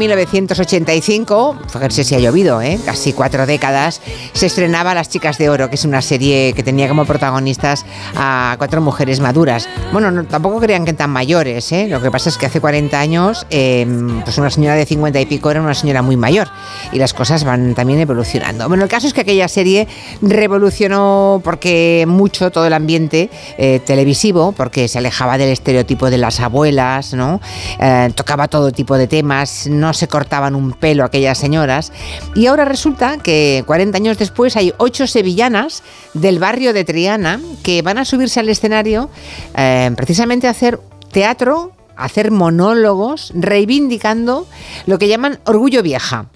1985, 0.00 1.58
fíjense 1.68 2.04
si 2.04 2.14
ha 2.14 2.18
llovido, 2.18 2.62
¿eh? 2.62 2.80
casi 2.86 3.12
cuatro 3.12 3.44
décadas, 3.44 4.00
se 4.32 4.46
estrenaba 4.46 4.94
Las 4.94 5.10
Chicas 5.10 5.36
de 5.36 5.50
Oro, 5.50 5.68
que 5.68 5.74
es 5.74 5.84
una 5.84 6.00
serie 6.00 6.54
que 6.54 6.62
tenía 6.62 6.88
como 6.88 7.04
protagonistas 7.04 7.84
a 8.16 8.54
cuatro 8.56 8.80
mujeres 8.80 9.20
maduras. 9.20 9.68
Bueno, 9.92 10.10
no, 10.10 10.24
tampoco 10.24 10.58
crean 10.58 10.86
que 10.86 10.94
tan 10.94 11.10
mayores, 11.10 11.70
¿eh? 11.72 11.86
lo 11.86 12.00
que 12.00 12.10
pasa 12.10 12.30
es 12.30 12.38
que 12.38 12.46
hace 12.46 12.62
40 12.62 12.98
años, 12.98 13.46
em, 13.50 14.22
pues 14.22 14.38
una 14.38 14.48
señora 14.48 14.74
de 14.74 14.86
50 14.86 15.20
y 15.20 15.26
pico 15.26 15.50
era 15.50 15.60
una 15.60 15.74
señora 15.74 16.00
muy 16.00 16.16
mayor 16.16 16.48
y 16.92 16.98
las 16.98 17.12
cosas 17.12 17.44
van 17.44 17.74
también 17.74 18.00
evolucionando. 18.00 18.66
Bueno, 18.68 18.84
el 18.84 18.88
caso 18.88 19.06
es 19.06 19.12
que 19.12 19.20
aquella 19.20 19.48
serie 19.48 19.86
revolucionó 20.22 21.42
porque 21.44 22.06
mucho 22.08 22.50
todo 22.50 22.66
el 22.66 22.72
ambiente 22.72 23.28
eh, 23.58 23.80
televisivo, 23.84 24.52
porque 24.52 24.88
se 24.88 24.96
alejaba 24.96 25.36
del 25.36 25.50
estereotipo 25.50 26.08
de 26.08 26.16
las 26.16 26.40
abuelas, 26.40 27.12
¿no? 27.12 27.40
Eh, 27.78 28.10
tocaba 28.14 28.48
todo 28.48 28.72
tipo 28.72 28.96
de 28.96 29.06
temas, 29.06 29.66
no 29.66 29.89
se 29.92 30.08
cortaban 30.08 30.54
un 30.54 30.72
pelo 30.72 31.04
aquellas 31.04 31.38
señoras. 31.38 31.92
Y 32.34 32.46
ahora 32.46 32.64
resulta 32.64 33.18
que 33.18 33.64
40 33.66 33.96
años 33.96 34.18
después 34.18 34.56
hay 34.56 34.72
ocho 34.78 35.06
sevillanas 35.06 35.82
del 36.14 36.38
barrio 36.38 36.72
de 36.72 36.84
Triana 36.84 37.40
que 37.62 37.82
van 37.82 37.98
a 37.98 38.04
subirse 38.04 38.40
al 38.40 38.48
escenario 38.48 39.10
eh, 39.56 39.90
precisamente 39.96 40.46
a 40.46 40.50
hacer 40.50 40.80
teatro, 41.12 41.72
a 41.96 42.04
hacer 42.04 42.30
monólogos, 42.30 43.32
reivindicando 43.34 44.46
lo 44.86 44.98
que 44.98 45.08
llaman 45.08 45.40
orgullo 45.44 45.82
vieja. 45.82 46.26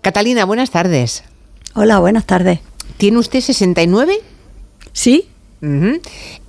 Catalina, 0.00 0.44
buenas 0.44 0.70
tardes. 0.70 1.24
Hola, 1.74 2.00
buenas 2.00 2.26
tardes. 2.26 2.60
¿Tiene 2.96 3.18
usted 3.18 3.40
69? 3.40 4.18
Sí. 4.92 5.28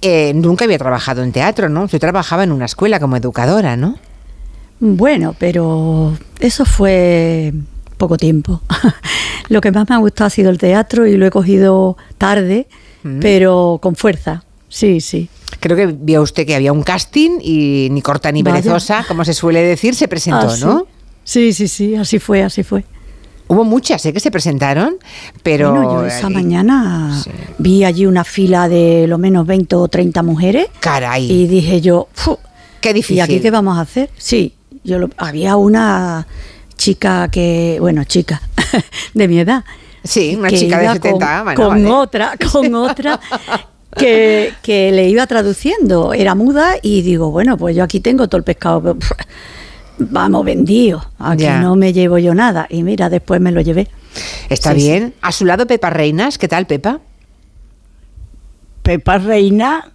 Eh, 0.01 0.33
nunca 0.33 0.65
había 0.65 0.79
trabajado 0.79 1.21
en 1.21 1.31
teatro, 1.31 1.69
¿no? 1.69 1.87
Yo 1.87 1.99
trabajaba 1.99 2.43
en 2.43 2.51
una 2.51 2.65
escuela 2.65 2.99
como 2.99 3.15
educadora, 3.15 3.77
¿no? 3.77 3.97
Bueno, 4.85 5.33
pero 5.39 6.17
eso 6.41 6.65
fue 6.65 7.53
poco 7.95 8.17
tiempo. 8.17 8.59
lo 9.47 9.61
que 9.61 9.71
más 9.71 9.87
me 9.87 9.95
ha 9.95 9.97
gustado 9.99 10.27
ha 10.27 10.29
sido 10.29 10.49
el 10.49 10.57
teatro 10.57 11.07
y 11.07 11.15
lo 11.15 11.25
he 11.25 11.31
cogido 11.31 11.95
tarde, 12.17 12.67
pero 13.21 13.79
con 13.81 13.95
fuerza. 13.95 14.43
Sí, 14.67 14.99
sí. 14.99 15.29
Creo 15.61 15.77
que 15.77 15.85
vio 15.85 16.21
usted 16.21 16.45
que 16.45 16.53
había 16.53 16.73
un 16.73 16.83
casting 16.83 17.39
y 17.41 17.87
ni 17.91 18.01
corta 18.01 18.29
ni 18.33 18.43
perezosa, 18.43 19.05
como 19.07 19.23
se 19.23 19.33
suele 19.33 19.61
decir, 19.61 19.95
se 19.95 20.09
presentó, 20.09 20.49
Ah, 20.49 20.57
¿no? 20.59 20.87
Sí, 21.23 21.53
sí, 21.53 21.69
sí, 21.69 21.95
así 21.95 22.19
fue, 22.19 22.43
así 22.43 22.63
fue. 22.63 22.83
Hubo 23.47 23.63
muchas, 23.63 24.05
¿eh? 24.05 24.11
que 24.11 24.19
se 24.19 24.31
presentaron, 24.31 24.95
pero... 25.43 25.71
Bueno, 25.71 26.01
yo 26.01 26.07
esa 26.07 26.27
eh, 26.27 26.29
mañana 26.29 27.21
sí. 27.23 27.31
vi 27.57 27.85
allí 27.85 28.05
una 28.05 28.25
fila 28.25 28.67
de 28.67 29.07
lo 29.07 29.17
menos 29.17 29.47
20 29.47 29.75
o 29.77 29.87
30 29.87 30.23
mujeres 30.23 30.67
Caray, 30.81 31.31
y 31.31 31.47
dije 31.47 31.79
yo, 31.79 32.09
"Fu, 32.13 32.37
qué 32.81 32.93
difícil. 32.93 33.17
¿y 33.17 33.19
aquí 33.21 33.39
qué 33.39 33.49
vamos 33.51 33.77
a 33.77 33.81
hacer? 33.81 34.09
Sí, 34.17 34.55
yo 34.83 34.99
lo- 34.99 35.09
había 35.17 35.55
una 35.55 36.27
chica 36.77 37.29
que, 37.29 37.77
bueno, 37.79 38.03
chica 38.03 38.41
de 39.13 39.27
mi 39.27 39.39
edad. 39.39 39.63
Sí, 40.03 40.35
una 40.37 40.49
que 40.49 40.57
chica 40.57 40.77
de 40.79 40.83
iba 40.85 40.93
70, 40.93 41.35
con, 41.35 41.43
bueno, 41.45 41.55
con 41.61 41.69
vale. 41.69 41.91
otra, 41.91 42.33
con 42.51 42.75
otra 42.75 43.19
que, 43.95 44.53
que 44.61 44.91
le 44.91 45.07
iba 45.09 45.25
traduciendo. 45.27 46.13
Era 46.13 46.35
muda 46.35 46.75
y 46.81 47.01
digo, 47.03 47.31
bueno, 47.31 47.57
pues 47.57 47.75
yo 47.75 47.83
aquí 47.83 47.99
tengo 48.01 48.27
todo 48.27 48.37
el 48.39 48.43
pescado. 48.43 48.97
Vamos, 49.99 50.43
vendido. 50.43 51.05
Aquí 51.19 51.43
Ya. 51.43 51.59
no 51.59 51.75
me 51.75 51.93
llevo 51.93 52.17
yo 52.17 52.33
nada. 52.33 52.67
Y 52.69 52.83
mira, 52.83 53.09
después 53.09 53.39
me 53.39 53.51
lo 53.51 53.61
llevé. 53.61 53.87
Está 54.49 54.71
Sí, 54.71 54.77
bien. 54.77 55.13
A 55.21 55.31
su 55.31 55.45
lado 55.45 55.65
Pepa 55.67 55.89
Reinas, 55.89 56.37
¿qué 56.37 56.47
tal 56.47 56.67
Pepa? 56.67 56.99
Pepa 58.81 59.17
Reina. 59.19 59.91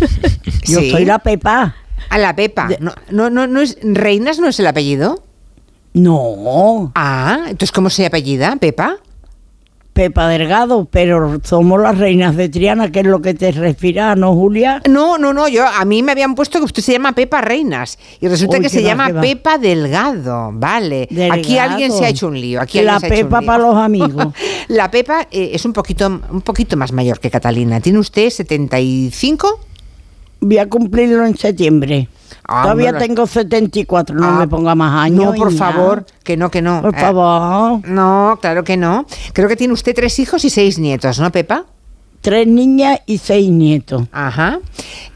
Yo 0.64 0.80
Sí. 0.80 0.90
soy 0.90 1.04
la 1.04 1.18
Pepa. 1.20 1.76
A 2.10 2.18
la 2.18 2.36
Pepa. 2.36 2.68
No, 2.80 2.92
no, 3.10 3.30
no, 3.30 3.46
no 3.46 3.60
es, 3.60 3.78
¿Reinas 3.82 4.38
no 4.38 4.48
es 4.48 4.60
el 4.60 4.66
apellido? 4.66 5.22
No, 5.92 6.92
Ah, 6.94 7.38
entonces 7.48 7.72
¿cómo 7.72 7.90
se 7.90 8.06
apellida? 8.06 8.54
¿Pepa? 8.56 8.98
Pepa 9.92 10.28
Delgado, 10.28 10.84
pero 10.90 11.40
somos 11.42 11.80
las 11.80 11.98
reinas 11.98 12.36
de 12.36 12.48
Triana, 12.48 12.92
que 12.92 13.00
es 13.00 13.06
lo 13.06 13.20
que 13.20 13.34
te 13.34 13.50
refieras, 13.50 14.16
¿no, 14.16 14.34
Julia? 14.34 14.80
No, 14.88 15.18
no, 15.18 15.32
no, 15.32 15.48
yo 15.48 15.66
a 15.66 15.84
mí 15.84 16.02
me 16.02 16.12
habían 16.12 16.36
puesto 16.36 16.58
que 16.58 16.64
usted 16.64 16.82
se 16.82 16.92
llama 16.92 17.12
Pepa 17.12 17.40
Reinas 17.40 17.98
y 18.20 18.28
resulta 18.28 18.56
Uy, 18.58 18.62
que 18.62 18.68
se 18.68 18.82
va, 18.82 18.88
llama. 18.88 19.20
Pepa 19.20 19.58
Delgado, 19.58 20.50
vale. 20.54 21.08
Aquí 21.32 21.58
alguien 21.58 21.92
se 21.92 22.04
ha 22.04 22.08
hecho 22.08 22.28
un 22.28 22.40
lío. 22.40 22.60
Aquí 22.60 22.80
La 22.82 23.00
Pepa 23.00 23.40
para 23.42 23.58
los 23.58 23.76
amigos. 23.76 24.28
La 24.68 24.90
Pepa 24.90 25.26
eh, 25.30 25.50
es 25.54 25.64
un 25.64 25.72
poquito, 25.72 26.06
un 26.06 26.42
poquito 26.42 26.76
más 26.76 26.92
mayor 26.92 27.18
que 27.18 27.30
Catalina. 27.30 27.80
¿Tiene 27.80 27.98
usted 27.98 28.30
75? 28.30 29.60
Voy 30.40 30.58
a 30.58 30.68
cumplirlo 30.68 31.24
en 31.26 31.36
septiembre. 31.36 32.08
Ah, 32.48 32.62
Todavía 32.62 32.92
bueno. 32.92 32.98
tengo 33.06 33.26
74, 33.26 34.16
no 34.16 34.26
Ah, 34.26 34.38
me 34.38 34.48
ponga 34.48 34.74
más 34.74 35.04
años. 35.04 35.24
No, 35.26 35.34
por 35.34 35.52
nada. 35.52 35.72
favor, 35.72 36.06
que 36.24 36.36
no, 36.36 36.50
que 36.50 36.62
no. 36.62 36.80
Por 36.82 36.94
Eh, 36.94 36.98
favor. 37.00 37.86
no, 37.88 38.38
claro 38.40 38.64
que 38.64 38.76
no. 38.76 39.04
Creo 39.32 39.48
que 39.48 39.56
tiene 39.56 39.72
usted 39.74 39.94
tres 39.94 40.18
hijos 40.18 40.44
y 40.44 40.50
seis 40.50 40.78
nietos, 40.78 41.18
¿no, 41.20 41.30
Pepa? 41.30 41.66
Tres 42.22 42.46
niñas 42.46 43.00
y 43.06 43.18
seis 43.18 43.50
nietos. 43.50 44.02
Ajá. 44.12 44.58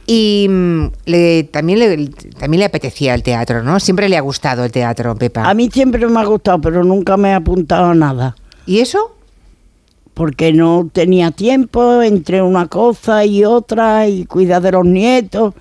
Y 0.06 0.46
mm, 0.48 0.84
le, 1.06 1.44
también, 1.44 1.78
le, 1.78 2.08
también 2.38 2.60
le 2.60 2.64
apetecía 2.66 3.14
el 3.14 3.22
teatro, 3.22 3.62
¿no? 3.62 3.80
Siempre 3.80 4.08
le 4.08 4.16
ha 4.16 4.20
gustado 4.20 4.64
el 4.64 4.72
teatro, 4.72 5.14
Pepa. 5.16 5.48
A 5.48 5.54
mí 5.54 5.70
siempre 5.72 6.06
me 6.06 6.20
ha 6.20 6.24
gustado, 6.24 6.60
pero 6.60 6.84
nunca 6.84 7.16
me 7.16 7.30
he 7.30 7.34
apuntado 7.34 7.86
a 7.86 7.94
nada. 7.94 8.36
¿Y 8.66 8.80
eso? 8.80 9.13
Porque 10.14 10.52
no 10.52 10.88
tenía 10.92 11.32
tiempo 11.32 12.00
entre 12.02 12.40
una 12.40 12.66
cosa 12.68 13.24
y 13.24 13.44
otra 13.44 14.06
y 14.06 14.24
cuidar 14.26 14.62
de 14.62 14.72
los 14.72 14.84
nietos. 14.84 15.54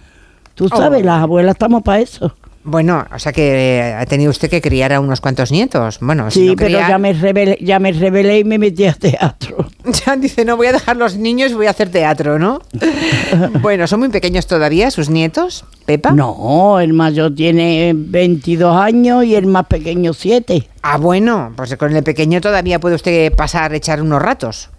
Tú 0.56 0.69
sabes, 0.69 1.02
Oh. 1.02 1.06
las 1.06 1.24
abuelas 1.24 1.56
estamos 1.56 1.81
para 1.81 2.00
eso. 2.02 2.34
Bueno, 2.66 3.06
o 3.13 3.19
sea 3.19 3.34
que 3.34 3.79
eh, 3.79 3.94
ha 3.94 4.06
tenido 4.06 4.31
usted 4.31 4.50
que 4.50 4.62
criar 4.62 4.94
a 4.94 5.00
unos 5.01 5.19
cuantos 5.19 5.51
nietos. 5.51 5.97
Bueno, 6.00 6.31
si 6.31 6.40
Sí, 6.40 6.47
no 6.47 6.56
pero 6.56 6.68
criar- 6.69 6.90
ya 6.90 6.97
me, 6.97 7.12
rebelé, 7.13 7.57
ya 7.62 7.79
me 7.79 7.91
rebelé 7.91 8.40
y 8.40 8.44
me 8.44 8.57
metí 8.57 8.85
a 8.85 8.94
teatro. 8.94 9.68
Ya 10.06 10.16
dice, 10.16 10.46
no 10.46 10.56
voy 10.56 10.68
a 10.68 10.72
dejar 10.72 10.96
los 10.96 11.18
niños, 11.18 11.53
voy 11.53 11.68
a 11.68 11.72
hacer 11.72 11.90
teatro, 11.90 12.40
¿no? 12.40 12.62
bueno, 13.62 13.85
son 13.85 14.00
muy 14.00 14.07
pequeños 14.07 14.47
todavía 14.47 14.90
sus 14.91 15.09
nietos, 15.09 15.66
Pepa. 15.85 16.12
No, 16.12 16.79
el 16.79 16.94
mayor 16.94 17.35
tiene 17.35 17.91
22 17.94 18.78
años 18.78 19.25
y 19.25 19.35
el 19.35 19.46
más 19.46 19.66
pequeño 19.66 20.13
7. 20.13 20.69
Ah, 20.84 20.97
bueno, 20.97 21.52
pues 21.57 21.75
con 21.75 21.94
el 21.94 22.02
pequeño 22.03 22.40
todavía 22.40 22.79
puede 22.79 22.96
usted 22.96 23.34
pasar, 23.35 23.73
echar 23.73 24.02
unos 24.02 24.22
ratos. 24.22 24.69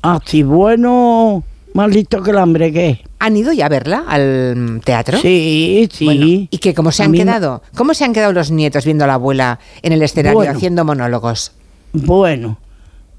Así 0.00 0.42
bueno, 0.42 1.44
más 1.74 1.90
listo 1.90 2.22
que 2.22 2.30
el 2.30 2.38
hambre 2.38 2.72
que 2.72 2.88
es. 2.90 2.98
¿Han 3.24 3.36
ido 3.36 3.52
ya 3.52 3.66
a 3.66 3.68
verla 3.70 4.04
al 4.06 4.54
mm, 4.56 4.80
teatro? 4.80 5.18
Sí, 5.18 5.88
sí. 5.92 6.04
Bueno, 6.04 6.26
¿Y 6.50 6.58
qué? 6.58 6.74
¿Cómo 6.74 6.92
se 6.92 7.04
han 7.04 7.12
quedado? 7.12 7.62
¿Cómo 7.74 7.94
se 7.94 8.04
han 8.04 8.12
quedado 8.12 8.32
los 8.32 8.50
nietos 8.50 8.84
viendo 8.84 9.04
a 9.04 9.06
la 9.06 9.14
abuela 9.14 9.58
en 9.82 9.92
el 9.92 10.02
escenario 10.02 10.36
Bueno. 10.38 10.52
haciendo 10.52 10.84
monólogos? 10.84 11.52
Bueno, 11.92 12.58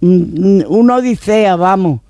mm, 0.02 0.62
uno 0.68 1.02
dice, 1.02 1.48
ah, 1.48 1.56
vamos, 1.56 2.02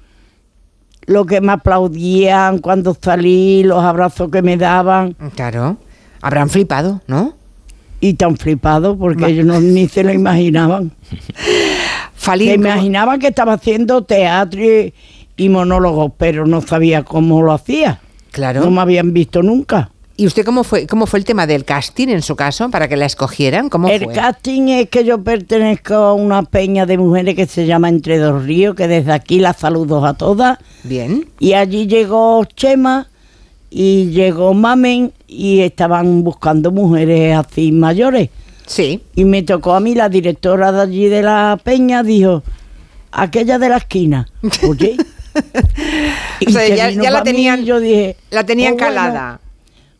lo 1.05 1.25
que 1.25 1.39
me 1.39 1.53
aplaudían 1.53 2.57
cuando 2.59 2.97
salí, 3.00 3.63
los 3.63 3.84
abrazos 3.84 4.29
que 4.31 4.41
me 4.41 4.57
daban, 4.57 5.16
Claro. 5.35 5.78
Habrán 6.22 6.50
flipado, 6.50 7.01
¿no? 7.07 7.35
y 8.01 8.16
tan 8.16 8.35
flipado 8.38 8.97
porque 8.97 9.23
Va. 9.23 9.29
ellos 9.29 9.45
no, 9.45 9.59
ni 9.61 9.88
se 9.88 10.03
lo 10.03 10.11
imaginaban. 10.11 10.91
Falín, 12.13 12.50
Se 12.50 12.55
¿cómo- 12.57 12.67
imaginaban 12.67 13.19
que 13.19 13.28
estaba 13.28 13.53
haciendo 13.53 14.03
teatro 14.03 14.61
y, 14.61 14.94
y 15.38 15.50
monólogos, 15.50 16.12
pero 16.18 16.46
no 16.46 16.62
sabía 16.62 17.03
cómo 17.03 17.41
lo 17.41 17.51
hacía. 17.51 18.00
Claro. 18.31 18.62
No 18.62 18.72
me 18.72 18.81
habían 18.81 19.13
visto 19.13 19.41
nunca. 19.41 19.91
¿Y 20.18 20.28
usted 20.28 20.46
cómo 20.46 20.63
fue, 20.63 20.88
cómo 20.88 21.07
fue 21.07 21.19
el 21.19 21.25
tema 21.25 21.46
del 21.46 21.66
casting 21.66 22.07
en 22.07 22.22
su 22.22 22.38
caso 22.38 22.69
para 22.69 22.88
que 22.88 22.96
la 22.96 23.06
escogieran? 23.06 23.68
¿Cómo 23.68 23.90
El 23.90 24.06
fue? 24.06 24.13
casting 24.13 24.69
es 24.69 24.90
que 24.90 25.03
yo 25.03 25.22
pertenezco 25.22 25.94
a 25.94 26.13
una 26.13 26.44
peña 26.44 26.85
de 26.85 26.97
mujeres 26.97 27.35
que 27.35 27.46
se 27.46 27.66
llama 27.66 27.90
Entre 27.90 28.18
Dos 28.18 28.46
Ríos, 28.46 28.75
que 28.75 28.88
desde 28.88 29.12
aquí 29.12 29.40
las 29.40 29.57
saludo 29.57 30.06
a 30.06 30.13
todas. 30.13 30.57
Bien. 30.84 31.28
Y 31.40 31.52
allí 31.53 31.88
llegó 31.88 32.46
Chema 32.46 33.09
y 33.69 34.05
llegó 34.11 34.53
Mamen 34.53 35.11
y 35.28 35.59
estaban 35.61 36.23
buscando 36.23 36.72
mujeres 36.72 37.35
así 37.35 37.73
mayores. 37.73 38.29
Sí. 38.67 39.02
Y 39.16 39.26
me 39.26 39.43
tocó 39.43 39.73
a 39.73 39.81
mí, 39.81 39.96
la 39.96 40.08
directora 40.08 40.72
de 40.72 40.81
allí 40.81 41.08
de 41.08 41.23
la 41.23 41.59
peña, 41.61 42.03
dijo, 42.03 42.41
aquella 43.11 43.59
de 43.59 43.67
la 43.67 43.78
esquina. 43.78 44.29
Oye. 44.70 44.96
O 46.47 46.52
sea, 46.52 46.61
se 46.67 46.76
ya- 46.76 47.11
la 47.11 47.20
mí 47.20 47.23
tenían- 47.23 47.64
yo 47.66 47.79
dije, 47.79 48.17
La 48.32 48.43
tenían 48.46 48.73
"Oh, 48.73 48.78
bueno". 48.78 48.87
calada. 48.96 49.40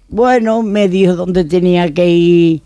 Bueno, 0.10 0.62
me 0.62 0.88
dijo 0.88 1.14
dónde 1.16 1.44
tenía 1.46 1.92
que 1.94 2.08
ir 2.08 2.62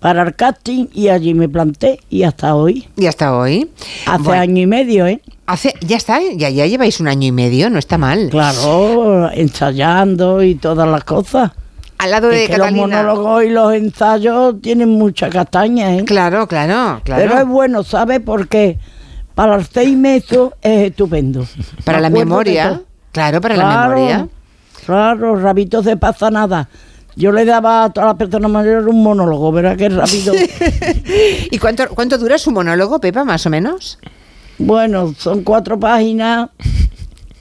para 0.00 0.22
el 0.22 0.34
casting 0.36 0.86
y 0.94 1.08
allí 1.08 1.34
me 1.34 1.48
planté 1.48 2.00
y 2.10 2.22
hasta 2.22 2.54
hoy. 2.54 2.86
Y 2.96 3.06
hasta 3.06 3.36
hoy. 3.36 3.70
Hace 4.06 4.22
Bueno, 4.22 4.40
año 4.42 4.62
y 4.62 4.66
medio, 4.66 5.06
¿eh? 5.06 5.20
Hace, 5.46 5.74
ya 5.80 5.96
está, 5.96 6.18
ya, 6.36 6.48
ya 6.50 6.66
lleváis 6.66 7.00
un 7.00 7.08
año 7.08 7.26
y 7.28 7.32
medio, 7.32 7.70
no 7.70 7.78
está 7.78 7.98
mal. 7.98 8.28
Claro, 8.30 9.30
ensayando 9.32 10.42
y 10.42 10.54
todas 10.56 10.88
las 10.88 11.04
cosas. 11.04 11.52
Al 11.98 12.10
lado 12.10 12.28
de 12.28 12.46
que 12.46 12.58
los 12.58 12.66
Catalina. 12.66 12.86
monólogos 13.02 13.44
y 13.44 13.48
los 13.48 13.72
ensayos 13.72 14.60
tienen 14.60 14.90
mucha 14.90 15.28
castaña, 15.30 15.96
¿eh? 15.96 16.04
Claro, 16.04 16.46
claro, 16.46 17.00
claro. 17.04 17.22
Pero 17.22 17.38
es 17.40 17.46
bueno, 17.46 17.82
¿sabes? 17.84 18.20
Porque 18.24 18.78
para 19.36 19.56
los 19.58 19.68
seis 19.72 19.96
meses 19.96 20.38
es 20.62 20.90
estupendo. 20.90 21.46
para 21.84 22.00
la 22.00 22.10
memoria. 22.10 22.82
Claro, 23.12 23.40
para 23.40 23.56
la 23.56 23.62
Claro, 23.62 23.94
memoria. 23.94 24.28
Claro, 24.84 25.36
rabitos 25.36 25.84
de 25.84 25.96
pasa 25.96 26.30
nada. 26.30 26.68
Yo 27.14 27.32
le 27.32 27.44
daba 27.44 27.84
a 27.84 27.90
todas 27.90 28.08
las 28.08 28.16
personas 28.16 28.50
mayores 28.50 28.86
un 28.86 29.02
monólogo, 29.02 29.50
¿verdad? 29.52 29.76
Que 29.76 29.88
rápido. 29.88 30.34
¿Y 31.50 31.58
cuánto, 31.58 31.88
cuánto 31.90 32.18
dura 32.18 32.36
su 32.38 32.50
monólogo, 32.50 33.00
Pepa, 33.00 33.24
más 33.24 33.46
o 33.46 33.50
menos? 33.50 33.98
bueno, 34.58 35.14
son 35.18 35.42
cuatro 35.42 35.78
páginas, 35.78 36.48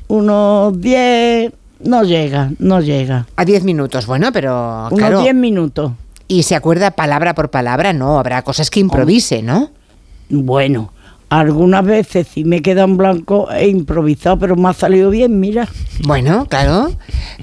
unos 0.07 0.80
diez, 0.81 1.51
no 1.80 2.03
llega, 2.03 2.51
no 2.59 2.81
llega. 2.81 3.25
A 3.38 3.45
10 3.45 3.63
minutos, 3.63 4.06
bueno, 4.06 4.31
pero 4.33 4.88
Unos 4.88 5.00
claro. 5.00 5.21
diez 5.21 5.33
minutos. 5.36 5.92
Y 6.27 6.44
se 6.44 6.56
acuerda 6.56 6.92
palabra 6.92 7.33
por 7.36 7.50
palabra, 7.51 7.94
no, 7.94 8.18
habrá 8.19 8.42
cosas 8.44 8.69
que 8.69 8.80
improvise, 8.80 9.42
¿no? 9.44 9.71
Bueno, 10.30 10.92
algunas 11.30 11.83
veces 11.86 12.27
sí 12.33 12.44
me 12.44 12.62
queda 12.62 12.83
en 12.83 12.98
blanco 12.98 13.50
e 13.51 13.68
improvisado, 13.68 14.38
pero 14.39 14.56
me 14.56 14.69
ha 14.69 14.74
salido 14.74 15.10
bien, 15.10 15.39
mira. 15.39 15.68
Bueno, 16.04 16.45
claro. 16.48 16.92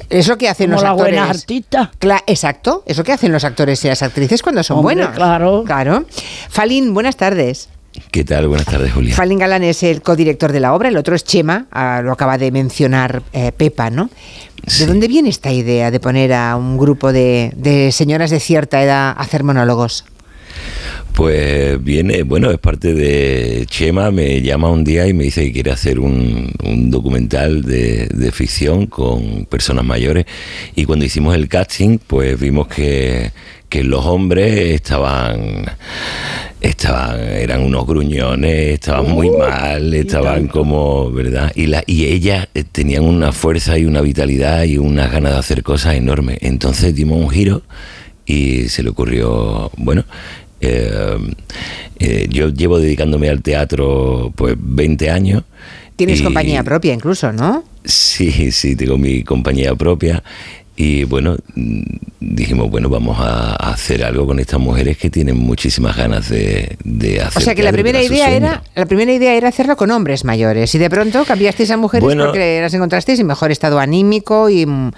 Eso 0.08 0.38
que 0.38 0.48
hacen 0.48 0.66
Como 0.66 0.74
los 0.76 0.82
las 0.82 0.90
actores. 0.92 1.14
buenas 1.14 1.36
artistas. 1.36 1.88
Cla- 2.00 2.22
exacto, 2.26 2.82
eso 2.86 3.02
que 3.04 3.12
hacen 3.12 3.32
los 3.32 3.44
actores 3.44 3.84
y 3.84 3.88
las 3.88 4.02
actrices 4.02 4.42
cuando 4.42 4.62
son 4.62 4.78
Hombre, 4.78 4.94
buenos. 4.96 5.14
claro. 5.14 5.64
Claro. 5.64 6.04
Falín, 6.48 6.94
buenas 6.94 7.16
tardes. 7.16 7.68
¿Qué 8.10 8.24
tal? 8.24 8.48
Buenas 8.48 8.66
tardes, 8.66 8.90
Julia. 8.92 9.14
Falín 9.14 9.38
Galán 9.38 9.62
es 9.64 9.82
el 9.82 10.00
codirector 10.00 10.50
de 10.52 10.60
la 10.60 10.72
obra, 10.74 10.88
el 10.88 10.96
otro 10.96 11.14
es 11.14 11.24
Chema, 11.24 11.66
ah, 11.70 12.00
lo 12.02 12.12
acaba 12.12 12.38
de 12.38 12.50
mencionar 12.50 13.22
eh, 13.34 13.52
Pepa, 13.52 13.90
¿no? 13.90 14.08
¿De 14.64 14.70
Sí. 14.70 14.86
dónde 14.86 15.08
viene 15.08 15.28
esta 15.28 15.50
idea 15.52 15.90
de 15.90 16.00
poner 16.00 16.32
a 16.32 16.56
un 16.56 16.78
grupo 16.78 17.12
de, 17.12 17.52
de 17.56 17.92
señoras 17.92 18.30
de 18.30 18.40
cierta 18.40 18.82
edad 18.82 19.08
a 19.08 19.12
hacer 19.12 19.44
monólogos? 19.44 20.04
Pues 21.14 21.82
viene, 21.82 22.22
bueno, 22.22 22.50
es 22.50 22.58
parte 22.58 22.94
de 22.94 23.66
Chema, 23.66 24.10
me 24.10 24.40
llama 24.40 24.70
un 24.70 24.82
día 24.82 25.06
y 25.06 25.12
me 25.12 25.24
dice 25.24 25.44
que 25.44 25.52
quiere 25.52 25.70
hacer 25.70 26.00
un, 26.00 26.50
un 26.64 26.90
documental 26.90 27.62
de, 27.62 28.06
de 28.06 28.32
ficción 28.32 28.86
con 28.86 29.44
personas 29.44 29.84
mayores 29.84 30.24
y 30.74 30.84
cuando 30.86 31.04
hicimos 31.04 31.34
el 31.34 31.48
casting, 31.48 31.98
pues 31.98 32.40
vimos 32.40 32.66
que, 32.68 33.30
que 33.72 33.84
los 33.84 34.04
hombres 34.04 34.74
estaban, 34.74 35.64
estaban, 36.60 37.20
eran 37.20 37.62
unos 37.62 37.86
gruñones, 37.86 38.74
estaban 38.74 39.10
muy 39.10 39.30
mal, 39.30 39.94
estaban 39.94 40.46
como, 40.46 41.10
¿verdad? 41.10 41.52
Y, 41.54 41.66
la, 41.68 41.82
y 41.86 42.04
ellas 42.04 42.48
eh, 42.52 42.64
tenían 42.70 43.04
una 43.04 43.32
fuerza 43.32 43.78
y 43.78 43.86
una 43.86 44.02
vitalidad 44.02 44.64
y 44.64 44.76
unas 44.76 45.10
ganas 45.10 45.32
de 45.32 45.38
hacer 45.38 45.62
cosas 45.62 45.94
enormes. 45.94 46.36
Entonces 46.42 46.94
dimos 46.94 47.18
un 47.18 47.30
giro 47.30 47.62
y 48.26 48.68
se 48.68 48.82
le 48.82 48.90
ocurrió, 48.90 49.70
bueno, 49.78 50.04
yo 52.30 52.48
llevo 52.48 52.78
dedicándome 52.78 53.28
al 53.28 53.42
teatro 53.42 54.32
pues 54.34 54.54
20 54.58 55.10
años. 55.10 55.42
Tienes 55.96 56.20
y- 56.20 56.24
compañía 56.24 56.62
propia 56.64 56.94
incluso, 56.94 57.32
¿no? 57.32 57.64
Sí, 57.84 58.52
sí, 58.52 58.76
tengo 58.76 58.96
mi 58.98 59.22
compañía 59.24 59.74
propia. 59.74 60.22
Y 60.74 61.04
bueno, 61.04 61.36
dijimos, 62.18 62.70
bueno, 62.70 62.88
vamos 62.88 63.18
a, 63.20 63.54
hacer 63.56 64.02
algo 64.04 64.26
con 64.26 64.38
estas 64.40 64.58
mujeres 64.58 64.96
que 64.96 65.10
tienen 65.10 65.36
muchísimas 65.36 65.96
ganas 65.96 66.28
de, 66.30 66.76
de 66.82 67.20
O 67.20 67.26
hacer. 67.26 67.42
sea 67.42 67.54
que 67.54 67.62
la 67.62 67.72
primera 67.72 68.02
idea 68.02 68.26
sueño. 68.28 68.46
era 68.46 68.62
la 68.74 68.86
primera 68.86 69.12
idea 69.12 69.34
era 69.34 69.48
hacerlo 69.48 69.76
con 69.76 69.90
hombres 69.90 70.24
mayores 70.24 70.74
y 70.74 70.78
de 70.78 70.88
pronto 70.88 71.24
cambiasteis 71.26 71.70
a 71.72 71.76
mujeres 71.76 72.04
Bueno. 72.04 72.24
porque 72.26 72.60
las 72.62 72.72
encontrasteis 72.72 73.20
en 73.20 73.26
mejor 73.26 73.50
estado 73.52 73.78
anímico 73.80 74.48
y 74.48 74.64
mm, 74.64 74.92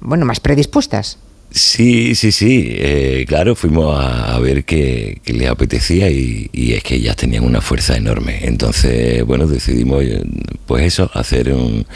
bueno 0.00 0.26
más 0.26 0.38
predispuestas. 0.40 1.18
Sí, 1.50 2.14
sí, 2.14 2.32
sí, 2.32 2.66
eh, 2.70 3.24
claro, 3.26 3.54
fuimos 3.54 3.96
a, 3.98 4.34
a 4.34 4.38
ver 4.40 4.64
qué, 4.64 5.22
les 5.26 5.48
apetecía 5.48 6.10
y, 6.10 6.50
y 6.52 6.74
es 6.74 6.82
que 6.82 6.96
ellas 6.96 7.16
tenían 7.16 7.44
una 7.44 7.62
fuerza 7.62 7.96
enorme. 7.96 8.40
Entonces, 8.42 9.24
bueno, 9.24 9.46
decidimos, 9.46 10.02
eh, 10.04 10.20
pues 10.66 10.84
eso, 10.84 11.10
hacer 11.14 11.52
un, 11.54 11.86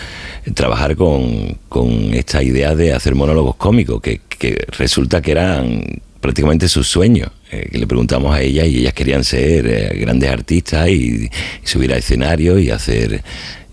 trabajar 0.54 0.96
con, 0.96 1.58
con 1.68 1.90
esta 2.14 2.42
idea 2.42 2.74
de 2.74 2.94
hacer 2.94 3.14
monólogos 3.14 3.56
cómicos, 3.56 4.00
que, 4.00 4.20
que 4.38 4.64
resulta 4.78 5.20
que 5.20 5.32
eran 5.32 5.82
prácticamente 6.20 6.66
sus 6.68 6.86
sueños. 6.88 7.30
eh, 7.50 7.68
que 7.70 7.78
le 7.78 7.86
preguntamos 7.86 8.34
a 8.34 8.40
ellas 8.40 8.66
y 8.68 8.78
ellas 8.78 8.92
querían 8.94 9.24
ser 9.24 9.66
eh, 9.66 9.98
grandes 10.00 10.30
artistas 10.30 10.88
y, 10.88 11.24
y 11.24 11.30
subir 11.64 11.92
a 11.92 11.96
escenario 11.96 12.58
y 12.58 12.70
hacer 12.70 13.22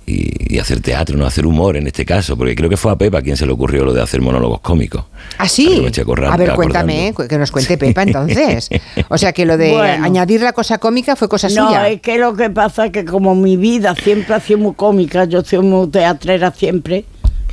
y, 0.07 0.55
y 0.55 0.57
hacer 0.59 0.79
teatro, 0.81 1.17
no 1.17 1.25
hacer 1.27 1.45
humor 1.45 1.75
en 1.77 1.85
este 1.85 2.05
caso, 2.05 2.35
porque 2.37 2.55
creo 2.55 2.69
que 2.69 2.77
fue 2.77 2.91
a 2.91 2.95
Pepa 2.95 3.21
quien 3.21 3.35
se 3.37 3.45
le 3.45 3.51
ocurrió 3.51 3.83
lo 3.85 3.93
de 3.93 4.01
hacer 4.01 4.21
monólogos 4.21 4.61
cómicos. 4.61 5.03
Ah, 5.37 5.47
sí. 5.49 5.85
A 6.29 6.37
ver, 6.37 6.53
cuéntame, 6.53 7.13
cu- 7.13 7.27
que 7.27 7.37
nos 7.37 7.51
cuente 7.51 7.77
Pepa 7.77 8.03
entonces. 8.03 8.69
O 9.09 9.17
sea 9.17 9.33
que 9.33 9.45
lo 9.45 9.57
de 9.57 9.73
Bueno. 9.73 10.05
añadir 10.05 10.41
la 10.41 10.53
cosa 10.53 10.77
cómica 10.77 11.15
fue 11.15 11.27
cosa 11.27 11.49
No, 11.49 11.67
suya. 11.67 11.89
es 11.89 12.01
que 12.01 12.17
lo 12.17 12.33
que 12.35 12.49
pasa 12.49 12.85
es 12.85 12.91
que 12.93 13.05
como 13.05 13.35
mi 13.35 13.57
vida 13.57 13.93
siempre 13.95 14.33
ha 14.33 14.39
sido 14.39 14.59
muy 14.59 14.73
cómica, 14.73 15.25
yo 15.25 15.43
soy 15.43 15.59
muy 15.59 15.89
teatrera 15.89 16.51
siempre, 16.51 17.03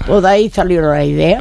pues 0.06 0.22
de 0.22 0.28
ahí 0.28 0.50
salió 0.50 0.80
la 0.82 1.04
idea. 1.04 1.40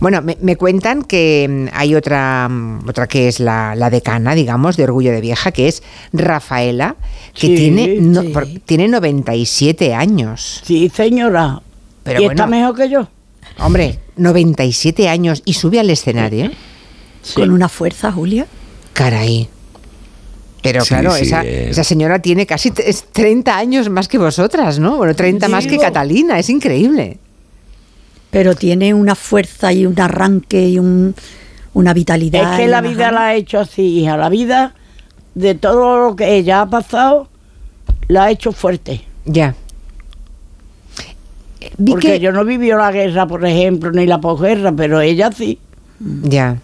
Bueno, 0.00 0.20
me, 0.22 0.36
me 0.40 0.56
cuentan 0.56 1.02
que 1.02 1.46
mm, 1.48 1.66
hay 1.76 1.94
otra, 1.94 2.48
mm, 2.48 2.88
otra 2.88 3.06
que 3.06 3.28
es 3.28 3.38
la, 3.38 3.74
la 3.76 3.90
decana, 3.90 4.34
digamos, 4.34 4.76
de 4.76 4.84
Orgullo 4.84 5.12
de 5.12 5.20
Vieja, 5.20 5.52
que 5.52 5.68
es 5.68 5.82
Rafaela, 6.12 6.96
que 7.34 7.46
Sí, 7.48 7.54
tiene, 7.54 7.96
no- 8.00 8.22
sí. 8.22 8.28
por- 8.28 8.46
tiene 8.66 8.88
97 8.88 9.94
años. 9.94 10.60
Sí, 10.64 10.90
señora. 10.94 11.62
Pero 12.02 12.20
y 12.20 12.24
bueno. 12.24 12.42
está 12.42 12.46
mejor 12.46 12.76
que 12.76 12.88
yo. 12.90 13.08
Hombre, 13.58 13.98
97 14.16 15.08
años 15.08 15.42
y 15.44 15.54
sube 15.54 15.78
al 15.80 15.90
escenario. 15.90 16.50
Con 17.34 17.50
una 17.50 17.68
fuerza, 17.68 18.10
Julia. 18.12 18.46
Caray. 18.92 19.48
Pero 20.62 20.82
Sí, 20.82 20.88
claro, 20.88 21.12
sí, 21.14 21.22
esa, 21.24 21.42
eh. 21.44 21.70
esa 21.70 21.82
señora 21.84 22.20
tiene 22.20 22.46
casi 22.46 22.70
t- 22.70 22.88
es 22.88 23.04
30 23.12 23.56
años 23.56 23.88
más 23.88 24.06
que 24.08 24.18
vosotras, 24.18 24.78
¿no? 24.78 24.96
Bueno, 24.96 25.14
30 25.14 25.48
más 25.48 25.66
que. 25.66 25.76
Catalina, 25.78 26.38
es 26.38 26.48
increíble. 26.50 27.18
Pero 28.30 28.54
tiene 28.54 28.94
una 28.94 29.14
fuerza 29.14 29.72
y 29.72 29.86
un 29.86 30.00
arranque 30.00 30.68
y 30.68 30.78
un, 30.78 31.14
una 31.74 31.92
vitalidad. 31.92 32.52
Es 32.54 32.60
que 32.60 32.66
la 32.68 32.80
vida 32.80 33.10
la 33.12 33.26
ha 33.28 33.34
hecho 33.34 33.58
así, 33.60 33.82
hija. 34.00 34.16
La 34.16 34.28
vida, 34.28 34.74
de 35.34 35.54
todo 35.54 36.08
lo 36.08 36.16
que 36.16 36.36
ella 36.36 36.62
ha 36.62 36.66
pasado, 36.70 37.28
la 38.08 38.24
ha 38.24 38.30
hecho 38.30 38.52
fuerte. 38.52 39.04
Ya. 39.24 39.54
Vi 41.78 41.92
Porque 41.92 42.12
que- 42.12 42.20
yo 42.20 42.32
no 42.32 42.44
vivió 42.44 42.76
la 42.76 42.90
guerra, 42.92 43.26
por 43.26 43.44
ejemplo, 43.46 43.90
ni 43.92 44.06
la 44.06 44.20
posguerra, 44.20 44.72
pero 44.72 45.00
ella 45.00 45.30
sí. 45.32 45.58
Ya. 46.00 46.58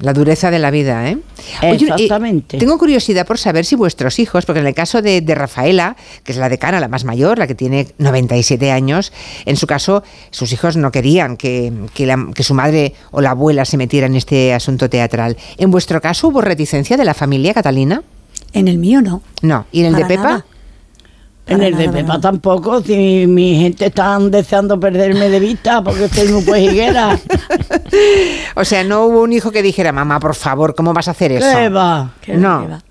La 0.00 0.12
dureza 0.12 0.50
de 0.50 0.58
la 0.60 0.70
vida, 0.70 1.08
¿eh? 1.08 1.18
Oye, 1.62 1.86
eh, 1.86 1.88
Exactamente. 1.90 2.58
tengo 2.58 2.78
curiosidad 2.78 3.26
por 3.26 3.36
saber 3.38 3.64
si 3.64 3.74
vuestros 3.74 4.18
hijos, 4.20 4.44
porque 4.46 4.60
en 4.60 4.66
el 4.68 4.74
caso 4.74 5.02
de, 5.02 5.20
de 5.20 5.34
Rafaela, 5.34 5.96
que 6.22 6.30
es 6.32 6.38
la 6.38 6.48
decana, 6.48 6.78
la 6.78 6.86
más 6.88 7.04
mayor, 7.04 7.38
la 7.38 7.46
que 7.48 7.54
tiene 7.56 7.88
97 7.98 8.70
años, 8.70 9.12
en 9.44 9.56
su 9.56 9.66
caso, 9.66 10.04
sus 10.30 10.52
hijos 10.52 10.76
no 10.76 10.92
querían 10.92 11.36
que, 11.36 11.72
que 11.94 12.06
la- 12.06 12.28
que 12.34 12.44
su 12.44 12.54
madre 12.54 12.94
o 13.10 13.20
la 13.20 13.30
abuela 13.30 13.64
se 13.64 13.76
metiera 13.76 14.06
en 14.06 14.14
este 14.14 14.54
asunto 14.54 14.88
teatral. 14.88 15.36
¿En 15.56 15.70
vuestro 15.72 16.00
caso 16.00 16.28
hubo 16.28 16.40
reticencia 16.42 16.96
de 16.96 17.04
la 17.04 17.14
familia 17.14 17.52
Catalina? 17.54 18.02
En 18.52 18.68
el 18.68 18.78
mío 18.78 19.02
no. 19.02 19.22
No. 19.42 19.66
¿Y 19.72 19.80
en 19.80 19.86
el 19.86 19.94
de 19.96 20.04
Pepa? 20.06 20.22
nada. 20.22 20.46
En 21.48 21.62
el 21.62 21.76
de 21.76 21.88
Pepa 21.88 22.20
tampoco, 22.20 22.82
si 22.82 23.26
mi 23.26 23.58
gente 23.58 23.86
están 23.86 24.30
deseando 24.30 24.78
perderme 24.78 25.30
de 25.30 25.40
vista 25.40 25.82
porque 25.82 26.04
estoy 26.04 26.28
muy 26.28 26.42
pejiguera. 26.42 27.18
O 28.54 28.64
sea, 28.64 28.84
no 28.84 29.06
hubo 29.06 29.22
un 29.22 29.32
hijo 29.32 29.50
que 29.50 29.62
dijera, 29.62 29.92
mamá, 29.92 30.20
por 30.20 30.34
favor, 30.34 30.74
¿cómo 30.74 30.92
vas 30.92 31.08
a 31.08 31.12
hacer 31.12 31.32
eso? 31.32 31.46
¿Qué 31.56 31.68
va? 31.68 32.12
Que 32.20 32.34
no. 32.34 32.68
va. 32.68 32.82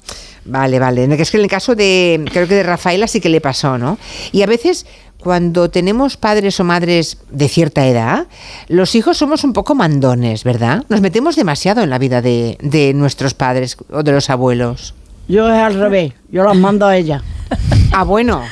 Vale, 0.45 0.79
vale. 0.79 1.03
Es 1.21 1.29
que 1.29 1.37
en 1.37 1.43
el 1.43 1.49
caso 1.49 1.75
de, 1.75 2.23
creo 2.31 2.47
que 2.47 2.55
de 2.55 2.63
Rafaela 2.63 3.07
sí 3.07 3.19
que 3.19 3.29
le 3.29 3.41
pasó, 3.41 3.77
¿no? 3.77 3.97
Y 4.31 4.41
a 4.41 4.45
veces 4.47 4.85
cuando 5.19 5.69
tenemos 5.69 6.15
padres 6.15 6.59
o 6.59 6.63
madres 6.63 7.17
de 7.31 7.49
cierta 7.49 7.85
edad, 7.85 8.27
los 8.69 8.95
hijos 8.95 9.17
somos 9.17 9.43
un 9.43 9.53
poco 9.53 9.75
mandones, 9.75 10.43
¿verdad? 10.43 10.83
Nos 10.89 11.01
metemos 11.01 11.35
demasiado 11.35 11.81
en 11.81 11.89
la 11.89 11.97
vida 11.97 12.21
de, 12.21 12.57
de 12.61 12.93
nuestros 12.93 13.33
padres 13.33 13.77
o 13.91 14.03
de 14.03 14.11
los 14.11 14.29
abuelos. 14.29 14.93
Yo 15.27 15.47
es 15.49 15.61
al 15.61 15.75
revés, 15.75 16.13
yo 16.31 16.43
las 16.43 16.55
mando 16.55 16.87
a 16.87 16.95
ella. 16.95 17.21
Ah, 17.99 18.03
bueno. 18.03 18.43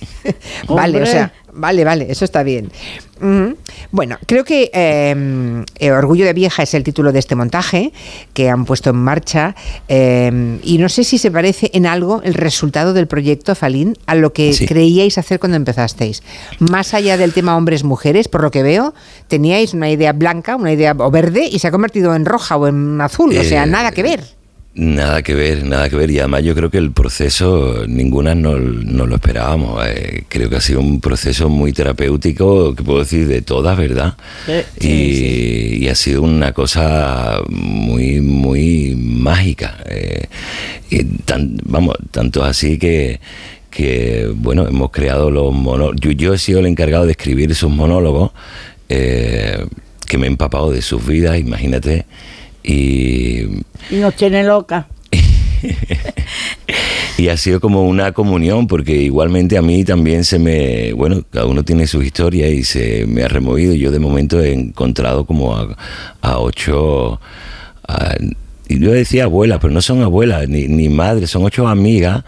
vale, 0.68 1.02
o 1.02 1.06
sea, 1.06 1.34
vale, 1.52 1.84
vale, 1.84 2.06
eso 2.10 2.24
está 2.24 2.42
bien. 2.42 2.72
Bueno, 3.90 4.16
creo 4.26 4.42
que 4.42 4.70
eh, 4.72 5.64
eh, 5.78 5.92
Orgullo 5.92 6.24
de 6.24 6.32
Vieja 6.32 6.62
es 6.62 6.72
el 6.72 6.82
título 6.82 7.12
de 7.12 7.18
este 7.18 7.34
montaje 7.34 7.92
que 8.32 8.48
han 8.48 8.64
puesto 8.64 8.88
en 8.88 8.96
marcha 8.96 9.54
eh, 9.86 10.58
y 10.62 10.78
no 10.78 10.88
sé 10.88 11.04
si 11.04 11.18
se 11.18 11.30
parece 11.30 11.70
en 11.74 11.84
algo 11.84 12.22
el 12.24 12.32
resultado 12.32 12.94
del 12.94 13.06
proyecto 13.06 13.54
Falín 13.54 13.98
a 14.06 14.14
lo 14.14 14.32
que 14.32 14.54
Sí. 14.54 14.66
creíais 14.66 15.18
hacer 15.18 15.38
cuando 15.38 15.56
empezasteis. 15.56 16.22
Más 16.58 16.94
allá 16.94 17.18
del 17.18 17.34
tema 17.34 17.58
hombres-mujeres, 17.58 18.28
por 18.28 18.40
lo 18.42 18.50
que 18.50 18.62
veo, 18.62 18.94
teníais 19.28 19.74
una 19.74 19.90
idea 19.90 20.14
blanca, 20.14 20.56
una 20.56 20.72
idea 20.72 20.94
o 20.98 21.10
verde 21.10 21.46
y 21.46 21.58
se 21.58 21.68
ha 21.68 21.70
convertido 21.70 22.14
en 22.14 22.24
roja 22.24 22.56
o 22.56 22.66
en 22.66 22.98
azul, 23.02 23.36
o 23.36 23.44
sea, 23.44 23.66
nada 23.66 23.92
que 23.92 24.02
ver. 24.02 24.39
Nada 24.82 25.20
que 25.22 25.34
ver, 25.34 25.66
nada 25.66 25.90
que 25.90 25.96
ver. 25.96 26.10
Y 26.10 26.20
además 26.20 26.42
yo 26.42 26.54
creo 26.54 26.70
que 26.70 26.78
el 26.78 26.90
proceso, 26.92 27.84
ninguna 27.86 28.34
no, 28.34 28.56
no 28.58 29.04
lo 29.06 29.16
esperábamos. 29.16 29.84
Eh, 29.86 30.24
creo 30.26 30.48
que 30.48 30.56
ha 30.56 30.60
sido 30.62 30.80
un 30.80 31.02
proceso 31.02 31.50
muy 31.50 31.74
terapéutico, 31.74 32.74
que 32.74 32.82
puedo 32.82 33.00
decir 33.00 33.28
de 33.28 33.42
todas, 33.42 33.76
¿verdad? 33.76 34.14
Sí, 34.46 34.88
y, 34.88 35.84
y 35.84 35.88
ha 35.88 35.94
sido 35.94 36.22
una 36.22 36.54
cosa 36.54 37.40
muy, 37.50 38.22
muy 38.22 38.94
mágica. 38.96 39.76
Eh, 39.84 40.24
y 40.88 41.04
tan- 41.26 41.58
vamos, 41.64 41.96
tanto 42.10 42.42
así 42.42 42.78
que, 42.78 43.20
que, 43.70 44.32
bueno, 44.34 44.66
hemos 44.66 44.90
creado 44.92 45.30
los 45.30 45.52
monólogos. 45.52 45.96
Yo, 46.00 46.10
yo 46.12 46.32
he 46.32 46.38
sido 46.38 46.60
el 46.60 46.66
encargado 46.66 47.04
de 47.04 47.12
escribir 47.12 47.50
esos 47.50 47.70
monólogos. 47.70 48.30
eh, 48.88 49.62
que 50.06 50.18
me 50.18 50.26
he 50.26 50.30
empapado 50.30 50.72
de 50.72 50.82
sus 50.82 51.06
vidas, 51.06 51.38
imagínate. 51.38 52.04
Y, 52.62 53.40
Y 53.90 53.96
nos 54.00 54.14
tiene 54.16 54.44
loca. 54.44 54.86
y 57.18 57.28
ha 57.28 57.36
sido 57.36 57.60
como 57.60 57.82
una 57.84 58.12
comunión, 58.12 58.66
porque 58.66 58.96
igualmente 58.96 59.58
a 59.58 59.62
mí 59.62 59.84
también 59.84 60.24
se 60.24 60.38
me, 60.38 60.92
bueno, 60.92 61.22
cada 61.30 61.46
uno 61.46 61.64
tiene 61.64 61.86
su 61.86 62.02
historia 62.02 62.48
y 62.48 62.64
se 62.64 63.06
me 63.06 63.22
ha 63.24 63.28
removido. 63.28 63.74
Yo 63.74 63.90
de 63.90 63.98
momento 63.98 64.40
he 64.40 64.52
encontrado 64.52 65.26
como 65.26 65.56
a, 65.56 65.76
a 66.22 66.38
ocho, 66.38 67.20
a- 67.86 68.14
y 68.68 68.78
yo 68.78 68.92
decía 68.92 69.24
abuelas, 69.24 69.58
pero 69.60 69.72
no 69.74 69.82
son 69.82 70.02
abuelas 70.02 70.48
ni, 70.48 70.68
ni 70.68 70.88
madres, 70.88 71.30
son 71.30 71.44
ocho 71.44 71.66
amigas 71.68 72.24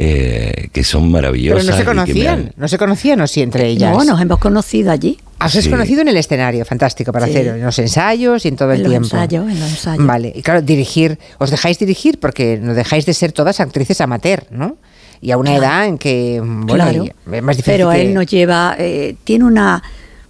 eh, 0.00 0.68
que 0.72 0.84
son 0.84 1.02
Pero 1.02 1.12
maravillosas. 1.12 1.66
no 1.66 1.76
se 1.76 1.84
conocían, 1.84 2.38
han- 2.38 2.52
no 2.56 2.68
se 2.68 2.78
conocían 2.78 3.20
o 3.20 3.26
sí 3.26 3.42
entre 3.42 3.66
ellas. 3.66 3.92
No, 3.92 4.04
nos 4.04 4.20
hemos 4.20 4.38
conocido 4.38 4.92
allí. 4.92 5.18
Os 5.44 5.54
has 5.56 5.64
Sí. 5.64 5.68
conocido 5.70 6.02
en 6.02 6.08
el 6.08 6.16
escenario, 6.16 6.64
fantástico, 6.64 7.10
para 7.12 7.26
Sí. 7.26 7.32
hacer 7.32 7.46
en 7.48 7.62
los 7.64 7.78
ensayos 7.80 8.44
y 8.44 8.48
en 8.48 8.56
todo 8.56 8.70
el 8.72 8.76
En 8.78 8.82
los 8.84 8.90
tiempo. 8.92 9.06
ensayos, 9.16 9.50
en 9.50 9.58
los 9.60 9.70
ensayos. 9.70 10.06
Vale, 10.06 10.32
y 10.34 10.42
claro, 10.42 10.62
dirigir, 10.62 11.18
os 11.38 11.50
dejáis 11.50 11.78
dirigir 11.80 12.18
porque 12.20 12.58
no 12.62 12.74
dejáis 12.74 13.06
de 13.06 13.12
ser 13.14 13.32
todas 13.32 13.58
actrices 13.60 14.00
amateur, 14.00 14.44
¿no? 14.50 14.76
Y 15.20 15.32
a 15.32 15.36
una 15.36 15.56
edad 15.56 15.86
en 15.86 15.98
que, 15.98 16.40
bueno, 16.40 16.74
claro. 16.74 17.04
es 17.04 17.42
más 17.42 17.56
difícil 17.56 17.74
Pero 17.78 17.90
que- 17.90 18.02
él 18.02 18.14
nos 18.14 18.26
lleva, 18.26 18.76
eh, 18.78 19.16
tiene 19.24 19.44
una, 19.46 19.82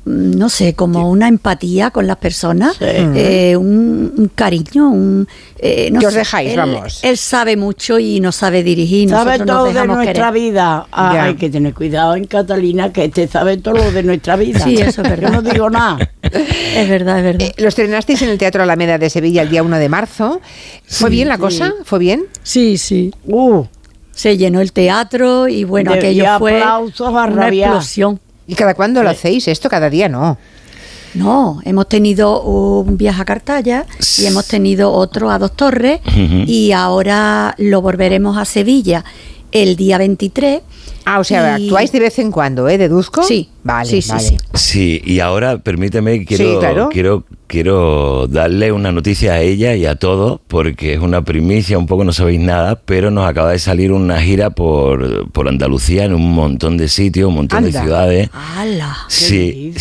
no 0.08 0.48
sé, 0.48 0.74
como 0.74 1.10
una 1.10 1.28
empatía 1.28 1.90
con 1.90 2.06
las 2.06 2.16
personas, 2.16 2.76
Sí. 2.76 2.84
eh, 2.88 3.56
un, 3.56 4.12
un 4.16 4.30
cariño, 4.34 4.88
un... 4.90 5.28
eh, 5.58 5.90
no 5.92 6.00
Que 6.00 6.06
os 6.06 6.12
sé, 6.12 6.18
dejáis, 6.20 6.50
él- 6.52 6.56
vamos. 6.56 7.00
Él 7.02 7.16
sabe 7.18 7.56
mucho 7.56 7.98
y 7.98 8.20
nos 8.20 8.36
sabe 8.36 8.62
dirigir. 8.62 9.10
Sabe 9.10 9.38
nos 9.38 9.46
todo 9.46 9.64
de 9.66 9.86
nuestra 9.86 10.12
querer. 10.30 10.32
vida. 10.32 10.86
Ah, 10.92 11.24
hay 11.24 11.34
que 11.34 11.50
tener 11.50 11.74
cuidado 11.74 12.14
en 12.16 12.24
Catalina, 12.24 12.92
que 12.92 13.04
este 13.04 13.28
sabe 13.28 13.56
todo 13.58 13.74
lo 13.74 13.90
de 13.92 14.02
nuestra 14.02 14.36
vida. 14.36 14.60
Sí, 14.60 14.76
eso 14.76 15.02
es 15.02 15.08
verdad. 15.10 15.32
Yo 15.32 15.42
no 15.42 15.50
digo 15.50 15.68
nada. 15.70 15.98
Es 16.22 16.88
verdad, 16.88 17.18
es 17.18 17.24
verdad. 17.24 17.42
Eh, 17.48 17.54
lo 17.58 17.68
estrenasteis 17.68 18.22
en 18.22 18.28
el 18.30 18.38
Teatro 18.38 18.62
Alameda 18.62 18.98
de 18.98 19.10
Sevilla 19.10 19.42
el 19.42 19.50
día 19.50 19.62
1 19.62 19.78
de 19.78 19.88
marzo. 19.88 20.40
¿Fue 20.86 21.10
bien 21.10 21.28
la 21.28 21.38
cosa? 21.38 21.74
¿Fue 21.84 21.98
bien? 21.98 22.24
Sí, 22.42 22.78
sí. 22.78 23.12
Uh, 23.26 23.64
Se 24.12 24.36
llenó 24.36 24.60
el 24.60 24.72
teatro 24.72 25.48
y 25.48 25.64
bueno, 25.64 25.92
De- 25.92 25.98
aquello 25.98 26.24
y 26.24 26.38
fue 26.38 26.60
aplausos 26.60 27.06
a 27.08 27.10
una 27.10 27.26
rabiar. 27.26 27.70
explosión. 27.70 28.20
¿Y 28.48 28.54
cada 28.54 28.74
cuándo 28.74 29.02
lo 29.04 29.10
hacéis? 29.10 29.46
Esto 29.46 29.68
cada 29.68 29.90
día 29.90 30.08
no. 30.08 30.38
No, 31.14 31.60
hemos 31.64 31.88
tenido 31.88 32.42
un 32.42 32.96
viaje 32.96 33.22
a 33.22 33.24
Cartaya 33.24 33.86
y 34.18 34.26
hemos 34.26 34.46
tenido 34.46 34.92
otro 34.92 35.30
a 35.30 35.38
Dos 35.38 35.52
Torres 35.54 36.00
y 36.46 36.72
ahora 36.72 37.54
lo 37.58 37.80
volveremos 37.80 38.36
a 38.36 38.44
Sevilla 38.44 39.04
el 39.52 39.76
día 39.76 39.98
23. 39.98 40.60
Ah, 41.04 41.20
o 41.20 41.24
sea, 41.24 41.58
Y- 41.58 41.64
actuáis 41.68 41.90
de 41.92 42.00
vez 42.00 42.18
en 42.18 42.30
cuando, 42.30 42.68
¿eh? 42.68 42.76
¿Deduzco? 42.76 43.22
Sí, 43.22 43.48
Vale, 43.62 43.88
sí, 43.88 44.02
sí, 44.02 44.10
vale. 44.10 44.22
sí. 44.28 44.36
Sí, 44.54 45.02
y 45.04 45.20
ahora 45.20 45.58
permíteme, 45.58 46.24
quiero, 46.26 46.44
Sí, 46.52 46.56
claro. 46.58 46.88
quiero, 46.92 47.24
quiero 47.46 48.26
darle 48.26 48.72
una 48.72 48.92
noticia 48.92 49.32
a 49.34 49.40
ella 49.40 49.74
y 49.74 49.86
a 49.86 49.94
todos, 49.94 50.40
porque 50.48 50.92
es 50.94 50.98
una 51.00 51.22
primicia, 51.24 51.78
un 51.78 51.86
poco 51.86 52.04
no 52.04 52.12
sabéis 52.12 52.40
nada, 52.40 52.78
pero 52.84 53.10
nos 53.10 53.26
acaba 53.26 53.52
de 53.52 53.58
salir 53.58 53.90
una 53.92 54.20
gira 54.20 54.50
por, 54.50 55.30
por 55.30 55.48
Andalucía 55.48 56.04
en 56.04 56.12
un 56.14 56.30
montón 56.32 56.76
de 56.76 56.88
sitios, 56.88 57.28
un 57.28 57.36
montón 57.36 57.64
Anda. 57.64 57.70
de 57.78 57.84
ciudades. 57.86 58.30
¡Hala! 58.34 58.96
Sí. 59.08 59.72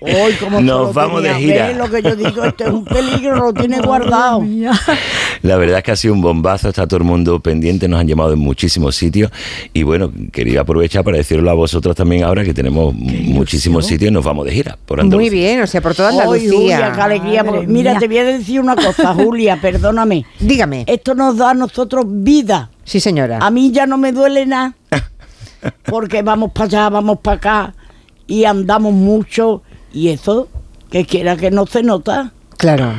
Hoy 0.00 0.32
como 0.40 0.60
Nos 0.62 0.94
vamos 0.94 1.22
de 1.22 1.28
tenía, 1.30 1.38
gira. 1.40 1.66
¿ves? 1.68 1.76
Lo 1.76 1.90
que 1.90 2.02
yo 2.02 2.16
digo, 2.16 2.44
esto 2.44 2.64
es 2.64 2.70
un 2.70 2.84
peligro, 2.86 3.36
lo 3.36 3.52
tiene 3.52 3.80
guardado. 3.80 4.40
La 5.42 5.56
verdad 5.56 5.78
es 5.78 5.84
que 5.84 5.90
ha 5.90 5.96
sido 5.96 6.14
un 6.14 6.20
bombazo, 6.22 6.68
está 6.68 6.86
todo 6.86 6.98
el 6.98 7.04
mundo 7.04 7.40
pendiente, 7.40 7.88
nos 7.88 8.00
han 8.00 8.06
llamado 8.08 8.32
en 8.32 8.38
muchísimos 8.38 8.94
sitios 8.96 9.30
y 9.72 9.82
bueno, 9.82 10.10
quería 10.32 10.60
aprovechar 10.62 11.02
para 11.04 11.16
decirlo 11.16 11.50
a 11.50 11.54
vosotros 11.54 11.96
también 11.96 12.22
ahora 12.24 12.44
que 12.44 12.54
tenemos 12.54 12.94
muchísimos 12.94 13.86
sitios 13.86 14.10
y 14.10 14.14
nos 14.14 14.24
vamos 14.24 14.46
de 14.46 14.52
gira 14.52 14.78
por 14.86 14.98
Muy 14.98 15.04
Andalucía. 15.04 15.30
bien, 15.32 15.62
o 15.62 15.66
sea, 15.66 15.80
por 15.80 15.94
toda 15.94 16.10
Andalucía. 16.10 16.50
Julia, 16.52 16.92
qué 16.94 17.00
alegría. 17.00 17.42
Madre 17.42 17.58
porque- 17.58 17.72
mira, 17.72 17.90
mía. 17.92 18.00
te 18.00 18.06
voy 18.08 18.18
a 18.18 18.24
decir 18.24 18.60
una 18.60 18.76
cosa, 18.76 19.14
Julia, 19.14 19.60
perdóname. 19.60 20.24
Dígame. 20.38 20.84
Esto 20.86 21.14
nos 21.14 21.36
da 21.36 21.50
a 21.50 21.54
nosotros 21.54 22.04
vida. 22.08 22.70
Sí, 22.84 23.00
señora. 23.00 23.38
A 23.40 23.50
mí 23.50 23.70
ya 23.72 23.86
no 23.86 23.98
me 23.98 24.12
duele 24.12 24.46
nada. 24.46 24.74
Porque 25.84 26.22
vamos 26.22 26.52
para 26.52 26.66
allá, 26.66 26.88
vamos 26.88 27.18
para 27.22 27.36
acá 27.36 27.74
y 28.26 28.44
andamos 28.44 28.92
mucho. 28.92 29.62
Y 29.92 30.08
eso, 30.08 30.48
que 30.90 31.04
quiera 31.04 31.36
que 31.36 31.50
no 31.50 31.66
se 31.66 31.82
nota. 31.82 32.32
Claro. 32.62 32.92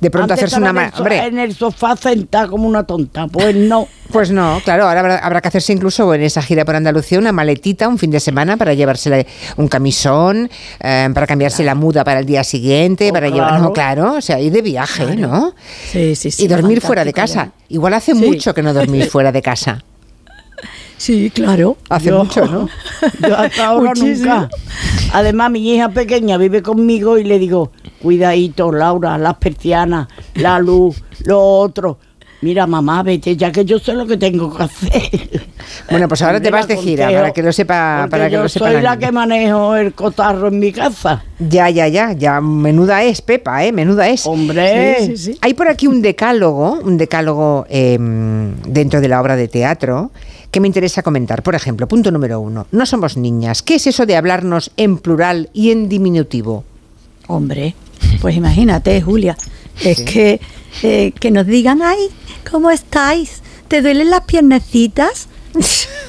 De 0.00 0.08
pronto 0.10 0.32
Antes 0.34 0.44
hacerse 0.46 0.58
una... 0.60 0.68
en 0.70 0.74
ma- 0.76 0.84
el 0.86 0.90
so- 0.92 0.98
Hombre, 0.98 1.18
en 1.26 1.38
el 1.38 1.54
sofá 1.54 1.96
sentada 1.96 2.46
como 2.48 2.66
una 2.68 2.84
tonta. 2.84 3.26
Pues 3.26 3.54
no. 3.56 3.86
Pues 4.10 4.32
no, 4.32 4.60
claro, 4.64 4.88
ahora 4.88 4.98
habrá, 4.98 5.18
habrá 5.18 5.40
que 5.40 5.46
hacerse 5.46 5.72
incluso 5.72 6.12
en 6.14 6.22
esa 6.22 6.42
gira 6.42 6.64
por 6.64 6.74
Andalucía 6.74 7.16
una 7.20 7.30
maletita 7.30 7.86
un 7.86 7.96
fin 7.96 8.10
de 8.10 8.18
semana 8.18 8.56
para 8.56 8.74
llevarse 8.74 9.24
un 9.56 9.68
camisón, 9.68 10.50
eh, 10.80 11.08
para 11.14 11.28
cambiarse 11.28 11.62
la 11.62 11.76
muda 11.76 12.02
para 12.02 12.18
el 12.18 12.26
día 12.26 12.42
siguiente, 12.42 13.10
Oh, 13.10 13.12
para 13.12 13.28
llevar, 13.28 13.60
no, 13.60 13.72
claro, 13.72 14.14
o 14.14 14.20
sea, 14.20 14.40
ir 14.40 14.50
de 14.52 14.62
viaje, 14.62 15.14
¿no? 15.14 15.54
Sí, 15.92 16.16
sí, 16.16 16.32
sí. 16.32 16.42
y 16.44 16.48
dormir 16.48 16.80
fuera 16.80 17.04
de 17.04 17.12
casa. 17.12 17.52
Igual 17.68 17.94
hace 17.94 18.12
Sí. 18.16 18.18
mucho 18.26 18.52
que 18.52 18.64
no 18.64 18.74
dormís 18.74 19.08
fuera 19.12 19.30
de 19.30 19.42
casa. 19.42 19.78
Sí, 21.00 21.30
claro. 21.30 21.78
Hace 21.88 22.10
Yo- 22.10 22.24
mucho, 22.24 22.44
¿no? 22.44 22.68
Yo 23.26 23.34
hasta 23.34 23.68
ahora 23.68 23.92
nunca. 23.96 24.50
Además, 25.14 25.50
mi 25.50 25.74
hija 25.74 25.88
pequeña 25.88 26.36
vive 26.36 26.60
conmigo 26.60 27.16
y 27.16 27.24
le 27.24 27.38
digo, 27.38 27.72
cuidadito, 28.02 28.70
Laura, 28.70 29.16
las 29.16 29.36
persianas, 29.36 30.08
la 30.34 30.58
luz, 30.58 31.02
lo 31.24 31.40
otro. 31.40 31.96
Mira, 32.42 32.66
mamá, 32.66 33.02
vete, 33.02 33.34
ya 33.34 33.50
que 33.50 33.64
yo 33.64 33.78
sé 33.78 33.94
lo 33.94 34.06
que 34.06 34.18
tengo 34.18 34.54
que 34.54 34.62
hacer. 34.62 35.42
Bueno, 35.90 36.06
pues 36.06 36.20
ahora 36.20 36.38
te 36.38 36.50
vas 36.50 36.68
de 36.68 36.76
gira, 36.76 37.04
contejo, 37.04 37.20
para 37.22 37.32
que 37.32 37.42
lo 37.42 37.52
sepa, 37.52 38.06
para 38.10 38.26
que 38.26 38.32
yo 38.34 38.42
lo 38.42 38.48
sepa 38.50 38.70
soy 38.70 38.82
la 38.82 38.98
que 38.98 39.10
manejo 39.10 39.76
el 39.76 39.94
cotarro 39.94 40.48
en 40.48 40.58
mi 40.58 40.72
casa. 40.72 41.24
Ya, 41.38 41.70
ya, 41.70 41.88
ya, 41.88 42.12
ya, 42.12 42.42
menuda 42.42 43.02
es, 43.04 43.22
Pepa, 43.22 43.64
¿eh? 43.64 43.72
Menuda 43.72 44.06
es. 44.08 44.26
Hombre, 44.26 44.96
Sí, 45.00 45.06
sí, 45.06 45.16
sí. 45.16 45.38
Hay 45.40 45.54
por 45.54 45.68
aquí 45.68 45.86
un 45.86 46.02
decálogo, 46.02 46.78
un 46.82 46.98
decálogo 46.98 47.64
eh, 47.70 47.96
dentro 47.98 49.00
de 49.00 49.08
la 49.08 49.20
obra 49.22 49.36
de 49.36 49.48
teatro 49.48 50.10
que 50.50 50.60
me 50.60 50.66
interesa 50.66 51.02
comentar. 51.02 51.42
Por 51.42 51.54
ejemplo, 51.54 51.86
punto 51.88 52.10
número 52.10 52.40
uno, 52.40 52.66
no 52.72 52.86
somos 52.86 53.16
niñas. 53.16 53.62
¿Qué 53.62 53.76
es 53.76 53.86
eso 53.86 54.06
de 54.06 54.16
hablarnos 54.16 54.70
en 54.76 54.98
plural 54.98 55.48
y 55.52 55.70
en 55.70 55.88
diminutivo? 55.88 56.64
Hombre, 57.28 57.74
pues 58.20 58.36
imagínate, 58.36 59.00
Julia. 59.00 59.36
Es 59.82 60.02
que, 60.02 60.40
eh, 60.82 61.12
que 61.18 61.30
nos 61.30 61.46
digan, 61.46 61.80
ay, 61.82 62.08
¿cómo 62.50 62.70
estáis? 62.70 63.40
¿Te 63.68 63.80
duelen 63.82 64.10
las 64.10 64.22
piernecitas? 64.22 65.28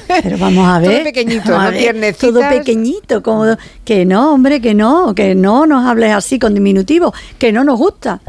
Pero 0.08 0.38
vamos 0.38 0.66
a 0.68 0.78
Todo 0.80 0.90
ver. 0.90 1.02
pequeñito, 1.04 1.52
vamos 1.52 1.66
a 1.66 1.70
¿no? 1.70 2.00
ver. 2.00 2.14
Todo 2.16 2.40
pequeñito, 2.48 3.22
como 3.22 3.56
que 3.84 4.04
no, 4.04 4.34
hombre, 4.34 4.60
que 4.60 4.74
no, 4.74 5.14
que 5.14 5.34
no 5.34 5.66
nos 5.66 5.86
hables 5.86 6.12
así 6.12 6.38
con 6.38 6.54
diminutivo, 6.54 7.14
que 7.38 7.52
no 7.52 7.64
nos 7.64 7.78
gusta. 7.78 8.20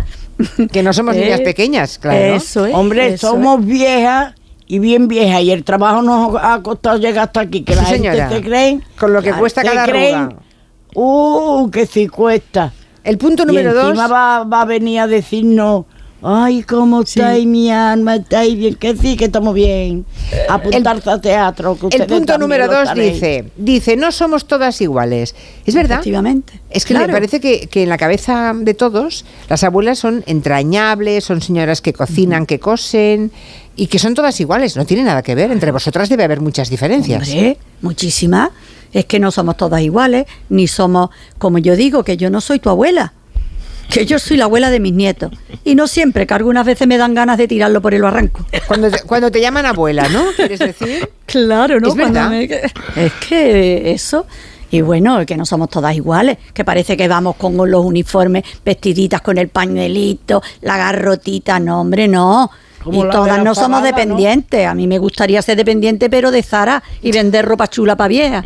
Que 0.71 0.81
no 0.83 0.93
somos 0.93 1.15
niñas 1.17 1.39
Eh, 1.41 1.43
pequeñas, 1.43 1.97
claro. 1.99 2.35
Eso 2.35 2.65
es. 2.67 2.73
hombre, 2.75 3.13
eso 3.15 3.31
somos 3.31 3.65
viejas 3.65 4.33
y 4.67 4.79
bien 4.79 5.07
viejas 5.07 5.41
y 5.41 5.51
el 5.51 5.63
trabajo 5.63 6.01
nos 6.01 6.35
ha 6.41 6.61
costado 6.61 6.97
llegar 6.97 7.27
hasta 7.27 7.41
aquí, 7.41 7.63
que 7.63 7.73
Sí, 7.73 7.79
la 7.79 7.85
gente 7.85 8.29
se 8.29 8.41
creen. 8.41 8.83
Con 8.97 9.13
lo 9.13 9.21
que 9.21 9.33
cuesta 9.33 9.63
cada 9.63 9.85
creen, 9.85 10.15
arruga. 10.15 10.41
Uh, 10.95 11.69
que 11.71 11.85
sí 11.85 12.07
cuesta. 12.07 12.71
El 13.03 13.17
punto 13.17 13.45
número 13.45 13.71
y 13.71 13.73
dos. 13.73 13.89
encima 13.89 14.07
va, 14.07 14.43
va 14.43 14.61
a 14.61 14.65
venir 14.65 14.99
a 14.99 15.07
decirnos, 15.07 15.85
ay, 16.23 16.63
¿cómo 16.63 17.01
estáis 17.01 17.45
mi 17.45 17.69
alma? 17.69 18.15
¿Estáis 18.15 18.55
bien? 18.57 18.75
Que 18.75 18.95
sí, 18.95 19.15
que 19.17 19.25
estamos 19.25 19.53
bien. 19.53 20.05
Apuntarse 20.49 21.09
a 21.09 21.19
teatro. 21.21 21.77
Que 21.77 21.95
El 21.97 22.05
punto 22.07 22.37
número 22.37 22.67
dos 22.67 22.93
dice, 22.95 23.51
dice, 23.57 23.95
no 23.97 24.11
somos 24.11 24.45
todas 24.45 24.79
iguales. 24.81 25.35
¿Es 25.65 25.75
verdad? 25.75 25.97
Efectivamente. 25.97 26.59
Es 26.69 26.85
que 26.85 26.93
Claro. 26.93 27.07
me 27.07 27.13
parece 27.13 27.39
que, 27.39 27.67
que 27.67 27.83
en 27.83 27.89
la 27.89 27.97
cabeza 27.97 28.53
de 28.55 28.73
todos 28.73 29.25
las 29.49 29.63
abuelas 29.63 29.99
son 29.99 30.23
entrañables, 30.25 31.23
son 31.25 31.41
señoras 31.41 31.81
que 31.81 31.93
cocinan, 31.93 32.45
que 32.45 32.59
cosen 32.59 33.31
y 33.75 33.87
que 33.87 33.99
son 33.99 34.13
todas 34.13 34.39
iguales. 34.39 34.75
No 34.77 34.85
tiene 34.85 35.03
nada 35.03 35.21
que 35.23 35.35
ver. 35.35 35.51
Entre 35.51 35.71
vosotras 35.71 36.09
debe 36.09 36.23
haber 36.23 36.41
muchas 36.41 36.69
diferencias. 36.69 37.27
Hombre, 37.29 37.57
muchísimas. 37.81 38.49
Es 38.93 39.05
que 39.05 39.19
no 39.19 39.31
somos 39.31 39.57
todas 39.57 39.81
iguales, 39.81 40.25
ni 40.49 40.67
somos, 40.67 41.09
como 41.39 41.57
yo 41.57 41.75
digo, 41.75 42.03
que 42.03 42.15
yo 42.15 42.29
no 42.29 42.41
soy 42.41 42.59
tu 42.59 42.69
abuela, 42.69 43.11
que 43.89 44.05
yo 44.05 44.19
soy 44.19 44.37
la 44.37 44.45
abuela 44.45 44.69
de 44.71 44.79
mis 44.79 44.93
nietos. 44.93 45.31
Y 45.63 45.75
no 45.75 45.87
siempre, 45.87 46.25
que 46.27 46.33
algunas 46.33 46.65
veces 46.65 46.87
me 46.87 46.97
dan 46.97 47.13
ganas 47.13 47.37
de 47.37 47.47
tirarlo 47.47 47.81
por 47.81 47.93
el 47.93 48.01
barranco. 48.01 48.45
Cuando 48.67 48.89
te, 48.91 49.01
cuando 49.01 49.31
te 49.31 49.39
llaman 49.41 49.65
abuela, 49.65 50.07
¿no? 50.09 50.25
¿Quieres 50.35 50.59
decir? 50.59 51.09
Claro, 51.25 51.79
¿no? 51.79 51.89
Es 51.89 51.95
verdad. 51.95 52.29
me- 52.29 52.43
Es 52.43 53.13
que 53.27 53.91
eso. 53.91 54.25
Y 54.71 54.81
bueno, 54.81 55.23
que 55.25 55.37
no 55.37 55.45
somos 55.45 55.69
todas 55.69 55.95
iguales, 55.95 56.37
que 56.53 56.65
parece 56.65 56.97
que 56.97 57.07
vamos 57.07 57.35
con 57.35 57.55
los 57.69 57.85
uniformes, 57.85 58.43
vestiditas 58.65 59.21
con 59.21 59.37
el 59.37 59.47
pañuelito, 59.49 60.41
la 60.61 60.77
garrotita, 60.77 61.59
no, 61.59 61.81
hombre, 61.81 62.07
no. 62.07 62.49
Como 62.83 63.05
y 63.05 63.09
todas 63.09 63.41
no 63.43 63.55
somos 63.55 63.81
dependientes. 63.83 64.65
A 64.67 64.73
mí 64.73 64.87
me 64.87 64.97
gustaría 64.97 65.41
ser 65.41 65.55
dependiente, 65.57 66.09
pero 66.09 66.31
de 66.31 66.43
Zara 66.43 66.83
y 67.01 67.11
vender 67.11 67.45
ropa 67.45 67.69
chula 67.69 67.95
para 67.95 68.07
vieja. 68.09 68.43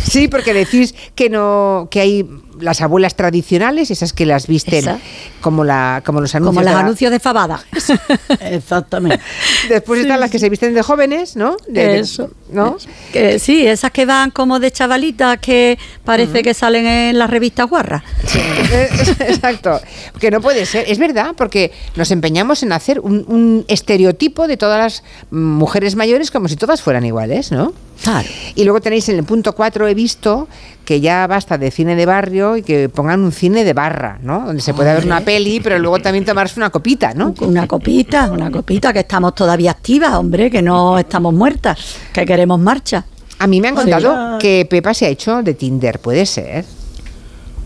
Sí, 0.00 0.28
porque 0.28 0.52
decís 0.54 0.94
que 1.14 1.28
no 1.28 1.88
que 1.90 2.00
hay 2.00 2.28
las 2.60 2.80
abuelas 2.80 3.14
tradicionales, 3.16 3.90
esas 3.90 4.12
que 4.12 4.26
las 4.26 4.46
visten 4.46 4.80
Esa. 4.80 4.98
como 5.40 5.64
la 5.64 6.02
como 6.04 6.20
los 6.20 6.34
anuncios. 6.34 6.54
Como 6.54 6.60
de 6.60 6.66
los 6.66 6.74
la- 6.74 6.80
anuncios 6.80 7.10
de 7.12 7.20
fabada. 7.20 7.60
Exactamente. 8.40 9.20
Después 9.68 10.00
están 10.00 10.20
las 10.20 10.30
que 10.30 10.38
se 10.38 10.48
visten 10.48 10.74
de 10.74 10.82
jóvenes, 10.82 11.36
¿no? 11.36 11.56
De- 11.68 11.86
de- 11.86 11.98
Eso. 12.00 12.30
¿no? 12.50 12.76
Que, 13.12 13.38
sí, 13.38 13.66
esas 13.66 13.90
que 13.90 14.06
van 14.06 14.30
como 14.30 14.58
de 14.58 14.70
chavalitas 14.70 15.38
que 15.38 15.78
parece 16.04 16.42
que 16.42 16.54
salen 16.54 16.86
en 16.86 17.18
las 17.18 17.28
revistas 17.28 17.68
guarras. 17.68 18.02
Exacto, 19.20 19.80
que 20.18 20.30
no 20.30 20.40
puede 20.40 20.66
ser. 20.66 20.84
Es 20.88 20.98
verdad, 20.98 21.34
porque 21.36 21.72
nos 21.96 22.10
empeñamos 22.10 22.62
en 22.62 22.72
hacer 22.72 23.00
un, 23.00 23.24
un 23.28 23.64
estereotipo 23.68 24.46
de 24.48 24.56
todas 24.56 24.78
las 24.78 25.02
mujeres 25.30 25.94
mayores 25.96 26.30
como 26.30 26.48
si 26.48 26.56
todas 26.56 26.82
fueran 26.82 27.04
iguales, 27.04 27.52
¿no? 27.52 27.72
Claro. 28.02 28.28
Y 28.54 28.64
luego 28.64 28.80
tenéis 28.80 29.08
en 29.08 29.18
el 29.18 29.24
punto 29.24 29.54
4, 29.54 29.88
he 29.88 29.94
visto 29.94 30.48
que 30.84 31.00
ya 31.00 31.26
basta 31.26 31.58
de 31.58 31.70
cine 31.70 31.96
de 31.96 32.06
barrio 32.06 32.56
y 32.56 32.62
que 32.62 32.88
pongan 32.88 33.20
un 33.20 33.32
cine 33.32 33.64
de 33.64 33.72
barra, 33.74 34.18
¿no? 34.22 34.46
Donde 34.46 34.62
se 34.62 34.72
puede 34.72 34.94
ver 34.94 35.04
una 35.04 35.20
peli, 35.20 35.60
pero 35.60 35.78
luego 35.78 35.98
también 35.98 36.24
tomarse 36.24 36.58
una 36.60 36.70
copita, 36.70 37.12
¿no? 37.14 37.34
Una 37.40 37.66
copita, 37.66 38.30
una 38.30 38.50
copita, 38.50 38.92
que 38.92 39.00
estamos 39.00 39.34
todavía 39.34 39.72
activas, 39.72 40.14
hombre, 40.14 40.50
que 40.50 40.62
no 40.62 40.98
estamos 40.98 41.34
muertas, 41.34 41.96
que 42.12 42.24
queremos 42.24 42.58
marcha. 42.60 43.04
A 43.40 43.46
mí 43.46 43.60
me 43.60 43.68
han 43.68 43.74
Sí. 43.76 43.82
contado 43.82 44.38
que 44.38 44.66
Pepa 44.68 44.94
se 44.94 45.06
ha 45.06 45.08
hecho 45.08 45.42
de 45.42 45.54
Tinder, 45.54 45.98
puede 46.00 46.24
ser. 46.24 46.64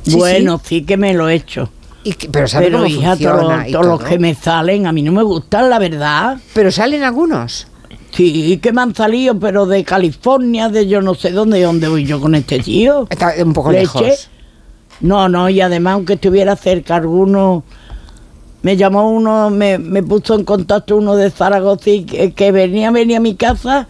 Sí, 0.02 0.16
bueno, 0.16 0.60
sí. 0.64 0.82
que 0.82 0.96
me 0.96 1.14
lo 1.14 1.28
he 1.28 1.34
hecho. 1.34 1.70
Y 2.04 2.14
que- 2.14 2.28
pero 2.28 2.48
sabe 2.48 2.66
Pero 2.66 2.78
cómo 2.78 2.88
hija, 2.88 3.10
funciona 3.10 3.40
todos 3.40 3.68
y 3.68 3.72
todos 3.72 3.86
los 3.86 4.02
que 4.02 4.18
me 4.18 4.34
salen, 4.34 4.86
a 4.88 4.92
mí 4.92 5.02
no 5.02 5.12
me 5.12 5.22
gustan, 5.22 5.70
la 5.70 5.78
verdad. 5.78 6.38
Pero 6.52 6.72
salen 6.72 7.04
algunos. 7.04 7.68
Sí, 8.12 8.58
que 8.62 8.72
me 8.72 8.82
han 8.82 8.94
salido, 8.94 9.38
pero 9.38 9.64
de 9.66 9.84
California, 9.84 10.68
de 10.68 10.86
yo 10.86 11.00
no 11.00 11.14
sé 11.14 11.30
dónde, 11.30 11.58
¿de 11.58 11.64
dónde 11.64 11.88
voy 11.88 12.04
yo 12.04 12.20
con 12.20 12.34
este 12.34 12.58
tío? 12.58 13.06
Está 13.08 13.32
un 13.42 13.52
poco 13.54 13.72
Leche. 13.72 14.00
lejos. 14.00 14.28
No, 15.00 15.28
no, 15.28 15.48
y 15.48 15.60
además, 15.60 15.94
aunque 15.94 16.14
estuviera 16.14 16.54
cerca, 16.56 16.96
alguno. 16.96 17.64
Me 18.62 18.76
llamó 18.76 19.10
uno, 19.10 19.50
me, 19.50 19.78
me 19.78 20.04
puso 20.04 20.36
en 20.36 20.44
contacto 20.44 20.96
uno 20.96 21.16
de 21.16 21.30
Zaragoza 21.30 21.90
y 21.90 22.04
que, 22.04 22.32
que 22.32 22.52
venía, 22.52 22.92
venía 22.92 23.16
a 23.16 23.20
mi 23.20 23.34
casa, 23.34 23.88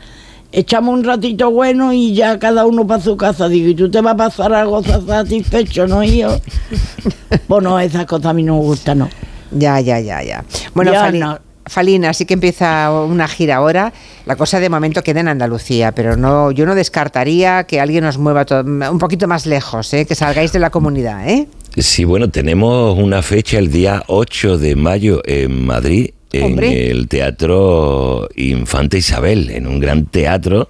echamos 0.51 0.95
un 0.95 1.05
ratito 1.05 1.51
bueno 1.51 1.93
y 1.93 2.15
ya 2.15 2.39
cada 2.39 2.65
uno 2.65 2.87
para 2.87 3.03
su 3.03 3.17
casa. 3.19 3.49
Digo, 3.49 3.69
¿y 3.69 3.75
tú 3.75 3.91
te 3.91 4.01
vas 4.01 4.15
para 4.15 4.31
Zaragoza 4.31 5.01
satisfecho, 5.07 5.87
no, 5.87 6.03
hijo? 6.03 6.41
bueno, 7.49 7.79
esas 7.81 8.07
cosas 8.07 8.27
a 8.27 8.33
mí 8.33 8.43
no 8.45 8.55
me 8.55 8.61
gustan, 8.63 9.01
no. 9.01 9.09
Ya, 9.51 9.79
ya, 9.81 10.01
ya, 10.01 10.23
ya. 10.23 10.45
Bueno, 10.75 10.93
Ya 10.93 11.13
no. 11.13 11.39
Falina, 11.73 12.11
así 12.11 12.25
que 12.27 12.35
empieza 12.35 12.93
una 12.93 13.27
gira 13.27 13.57
ahora. 13.57 13.93
La 14.27 14.37
cosa 14.37 14.61
de 14.61 14.69
momento 14.69 15.03
queda 15.03 15.21
en 15.21 15.29
Andalucía, 15.29 15.93
pero 15.93 16.17
no, 16.17 16.53
yo 16.53 16.67
no 16.67 16.75
descartaría 16.75 17.65
que 17.65 17.81
alguien 17.81 18.05
os 18.05 18.19
mueva 18.19 18.47
un 18.53 18.99
poquito 18.99 19.27
más 19.27 19.47
lejos, 19.47 19.93
¿eh? 19.95 20.05
que 20.07 20.15
salgáis 20.15 20.53
de 20.53 20.59
la 20.59 20.71
comunidad, 20.71 21.29
¿eh? 21.29 21.49
Sí, 21.77 22.05
bueno, 22.05 22.29
tenemos 22.29 22.99
una 22.99 23.23
fecha 23.23 23.59
el 23.59 23.73
día 23.73 24.05
8 24.07 24.59
de 24.59 24.77
mayo 24.77 25.23
en 25.25 25.65
Madrid, 25.65 26.11
en 26.31 26.45
Hombre. 26.45 26.91
el 26.91 27.09
Teatro 27.09 28.29
Infante 28.37 28.99
Isabel, 28.99 29.51
en 29.51 29.67
un 29.67 29.81
gran 29.81 30.05
teatro 30.07 30.69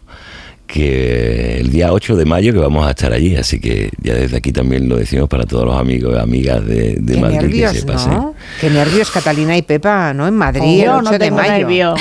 que 0.72 1.58
el 1.60 1.70
día 1.70 1.92
8 1.92 2.16
de 2.16 2.24
mayo 2.24 2.50
que 2.54 2.58
vamos 2.58 2.86
a 2.86 2.90
estar 2.90 3.12
allí, 3.12 3.36
así 3.36 3.60
que 3.60 3.90
ya 4.00 4.14
desde 4.14 4.38
aquí 4.38 4.52
también 4.52 4.88
lo 4.88 4.96
decimos 4.96 5.28
para 5.28 5.44
todos 5.44 5.66
los 5.66 5.78
amigos 5.78 6.14
y 6.16 6.18
amigas 6.18 6.64
de, 6.64 6.94
de 6.98 7.14
Qué 7.14 7.20
Madrid 7.20 7.38
que 7.38 7.46
nervios, 7.46 7.72
se 7.72 7.82
pasen. 7.82 8.12
¿no? 8.12 8.34
Qué 8.58 8.70
nervios 8.70 9.10
Catalina 9.10 9.54
y 9.54 9.60
Pepa, 9.60 10.14
¿no? 10.14 10.26
En 10.26 10.34
Madrid, 10.34 10.82
yo 10.82 10.84
el 10.84 10.90
8 10.90 11.02
no 11.02 11.10
de 11.10 11.18
tengo 11.18 11.36
mayo. 11.36 11.94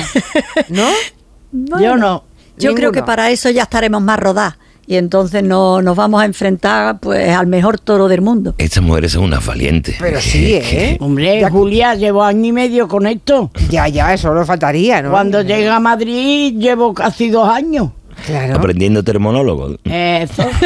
¿No? 0.69 1.81
Yo 1.81 1.97
no. 1.97 2.23
Yo 2.57 2.73
creo 2.73 2.93
que 2.93 3.03
para 3.03 3.29
eso 3.29 3.49
ya 3.49 3.63
estaremos 3.63 4.01
más 4.01 4.17
rodadas 4.17 4.55
y 4.87 4.95
entonces 4.95 5.43
no, 5.43 5.81
nos 5.81 5.97
vamos 5.97 6.21
a 6.21 6.25
enfrentar 6.25 6.99
pues 6.99 7.29
al 7.35 7.47
mejor 7.47 7.77
toro 7.77 8.07
del 8.07 8.21
mundo. 8.21 8.55
Estas 8.57 8.83
mujeres 8.83 9.11
son 9.11 9.25
unas 9.25 9.45
valientes. 9.45 9.97
Pero 9.99 10.21
sí, 10.21 10.53
¿eh? 10.53 10.97
Hombre, 11.01 11.47
Julia, 11.49 11.95
llevo 11.95 12.23
año 12.23 12.45
y 12.45 12.51
medio 12.51 12.87
con 12.87 13.05
esto. 13.05 13.51
Ya, 13.69 13.87
ya, 13.89 14.13
eso 14.13 14.33
lo 14.33 14.45
faltaría, 14.45 15.01
¿no? 15.01 15.11
Cuando 15.11 15.41
llegué 15.41 15.67
a 15.67 15.79
Madrid 15.79 16.57
llevo 16.57 16.93
casi 16.93 17.29
dos 17.29 17.49
años. 17.49 17.89
Claro. 18.25 18.55
Aprendiendo 18.55 19.03
termonólogo. 19.03 19.77
Eso. 19.83 20.47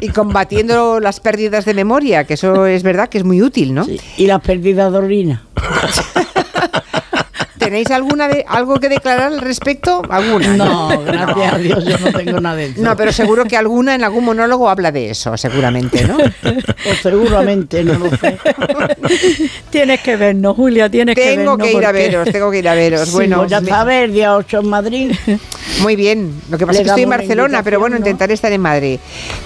Y 0.00 0.08
combatiendo 0.08 0.98
las 0.98 1.20
pérdidas 1.20 1.64
de 1.64 1.74
memoria, 1.74 2.24
que 2.24 2.34
eso 2.34 2.66
es 2.66 2.82
verdad 2.82 3.08
que 3.08 3.18
es 3.18 3.24
muy 3.24 3.40
útil, 3.40 3.72
¿no? 3.72 3.84
Sí. 3.84 4.00
Y 4.16 4.26
las 4.26 4.40
pérdidas 4.40 4.90
de 4.90 4.98
orina. 4.98 5.44
¿Tenéis 7.58 7.90
alguna 7.90 8.26
de, 8.26 8.44
algo 8.48 8.80
que 8.80 8.88
declarar 8.88 9.34
al 9.34 9.40
respecto? 9.40 10.00
¿Alguna? 10.08 10.56
No, 10.56 10.88
gracias 11.04 11.52
a 11.52 11.58
Dios 11.58 11.84
yo 11.84 11.98
no 11.98 12.10
tengo 12.10 12.40
nada 12.40 12.56
de 12.56 12.66
eso. 12.66 12.80
No, 12.80 12.96
pero 12.96 13.12
seguro 13.12 13.44
que 13.44 13.54
alguna 13.54 13.94
en 13.94 14.02
algún 14.02 14.24
monólogo 14.24 14.70
habla 14.70 14.90
de 14.90 15.10
eso, 15.10 15.36
seguramente, 15.36 16.04
¿no? 16.06 16.16
O 16.16 16.94
seguramente, 17.02 17.84
no 17.84 17.98
lo 17.98 18.10
sé. 18.16 18.38
Tienes 19.70 20.00
que 20.00 20.16
vernos, 20.16 20.56
Julia, 20.56 20.88
tienes 20.88 21.14
que 21.14 21.36
tengo 21.36 21.58
vernos. 21.58 21.68
que 21.68 21.72
ir 21.76 21.84
a 21.86 21.92
veros, 21.92 22.30
tengo 22.32 22.50
que 22.50 22.58
ir 22.60 22.68
a 22.68 22.74
veros. 22.74 23.08
Sí, 23.08 23.12
bueno, 23.14 23.36
pues 23.38 23.50
ya 23.50 23.60
me- 23.60 23.68
sabes, 23.68 24.04
el 24.04 24.14
día 24.14 24.34
8 24.36 24.60
en 24.60 24.66
Madrid. 24.68 25.12
Muy 25.82 25.96
bien. 25.96 26.40
Lo 26.50 26.58
que 26.58 26.66
pasa 26.66 26.78
Le 26.78 26.82
es 26.82 26.84
que 26.84 26.90
estoy 26.90 27.02
en 27.04 27.10
Barcelona, 27.10 27.62
pero 27.62 27.80
bueno, 27.80 27.96
intentaré 27.96 28.34
estar 28.34 28.52
en 28.52 28.60
Madrid. 28.60 28.98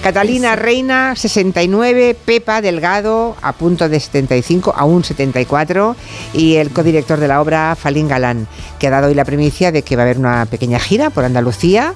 Catalina 0.03 0.55
Reina, 0.55 1.15
69, 1.15 2.15
Pepa 2.25 2.61
Delgado, 2.61 3.35
a 3.41 3.53
punto 3.53 3.87
de 3.87 3.99
75, 3.99 4.73
aún 4.75 5.03
74, 5.03 5.95
y 6.33 6.55
el 6.55 6.71
codirector 6.71 7.19
de 7.19 7.27
la 7.27 7.41
obra, 7.41 7.75
Falín 7.75 8.07
Galán, 8.07 8.47
que 8.79 8.87
ha 8.87 8.89
dado 8.89 9.07
hoy 9.07 9.13
la 9.13 9.25
primicia 9.25 9.71
de 9.71 9.81
que 9.83 9.95
va 9.95 10.03
a 10.03 10.05
haber 10.05 10.17
una 10.17 10.45
pequeña 10.45 10.79
gira 10.79 11.09
por 11.09 11.23
Andalucía, 11.23 11.93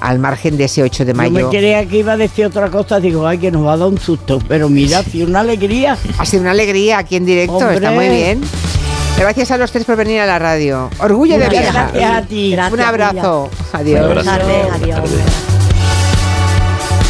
al 0.00 0.18
margen 0.18 0.56
de 0.56 0.64
ese 0.64 0.82
8 0.82 1.04
de 1.04 1.12
Yo 1.12 1.16
me 1.16 1.30
mayo. 1.30 1.50
creía 1.50 1.84
que 1.86 1.98
iba 1.98 2.12
a 2.12 2.16
decir 2.16 2.46
otra 2.46 2.70
cosa, 2.70 3.00
digo, 3.00 3.26
ay, 3.26 3.38
que 3.38 3.50
nos 3.50 3.66
va 3.66 3.74
a 3.74 3.76
dar 3.76 3.88
un 3.88 3.98
susto. 3.98 4.38
Pero 4.48 4.68
mira, 4.68 5.02
si 5.02 5.22
una 5.22 5.40
alegría. 5.40 5.96
Ha 6.18 6.26
sido 6.26 6.42
una 6.42 6.52
alegría 6.52 6.98
aquí 6.98 7.16
en 7.16 7.24
directo, 7.26 7.56
Hombre. 7.56 7.74
está 7.76 7.90
muy 7.90 8.08
bien. 8.08 8.40
Gracias 9.20 9.50
a 9.50 9.58
los 9.58 9.70
tres 9.70 9.84
por 9.84 9.96
venir 9.96 10.18
a 10.22 10.26
la 10.26 10.38
radio. 10.38 10.88
Orgullo 10.98 11.38
de 11.38 11.50
vieja. 11.50 11.90
gracias 11.92 12.12
a 12.14 12.22
ti. 12.22 12.56
Un 12.72 12.80
abrazo. 12.80 13.50
Adiós. 13.74 14.06
Buenas 14.06 14.24
tardes, 14.24 14.66
adiós. 14.72 15.49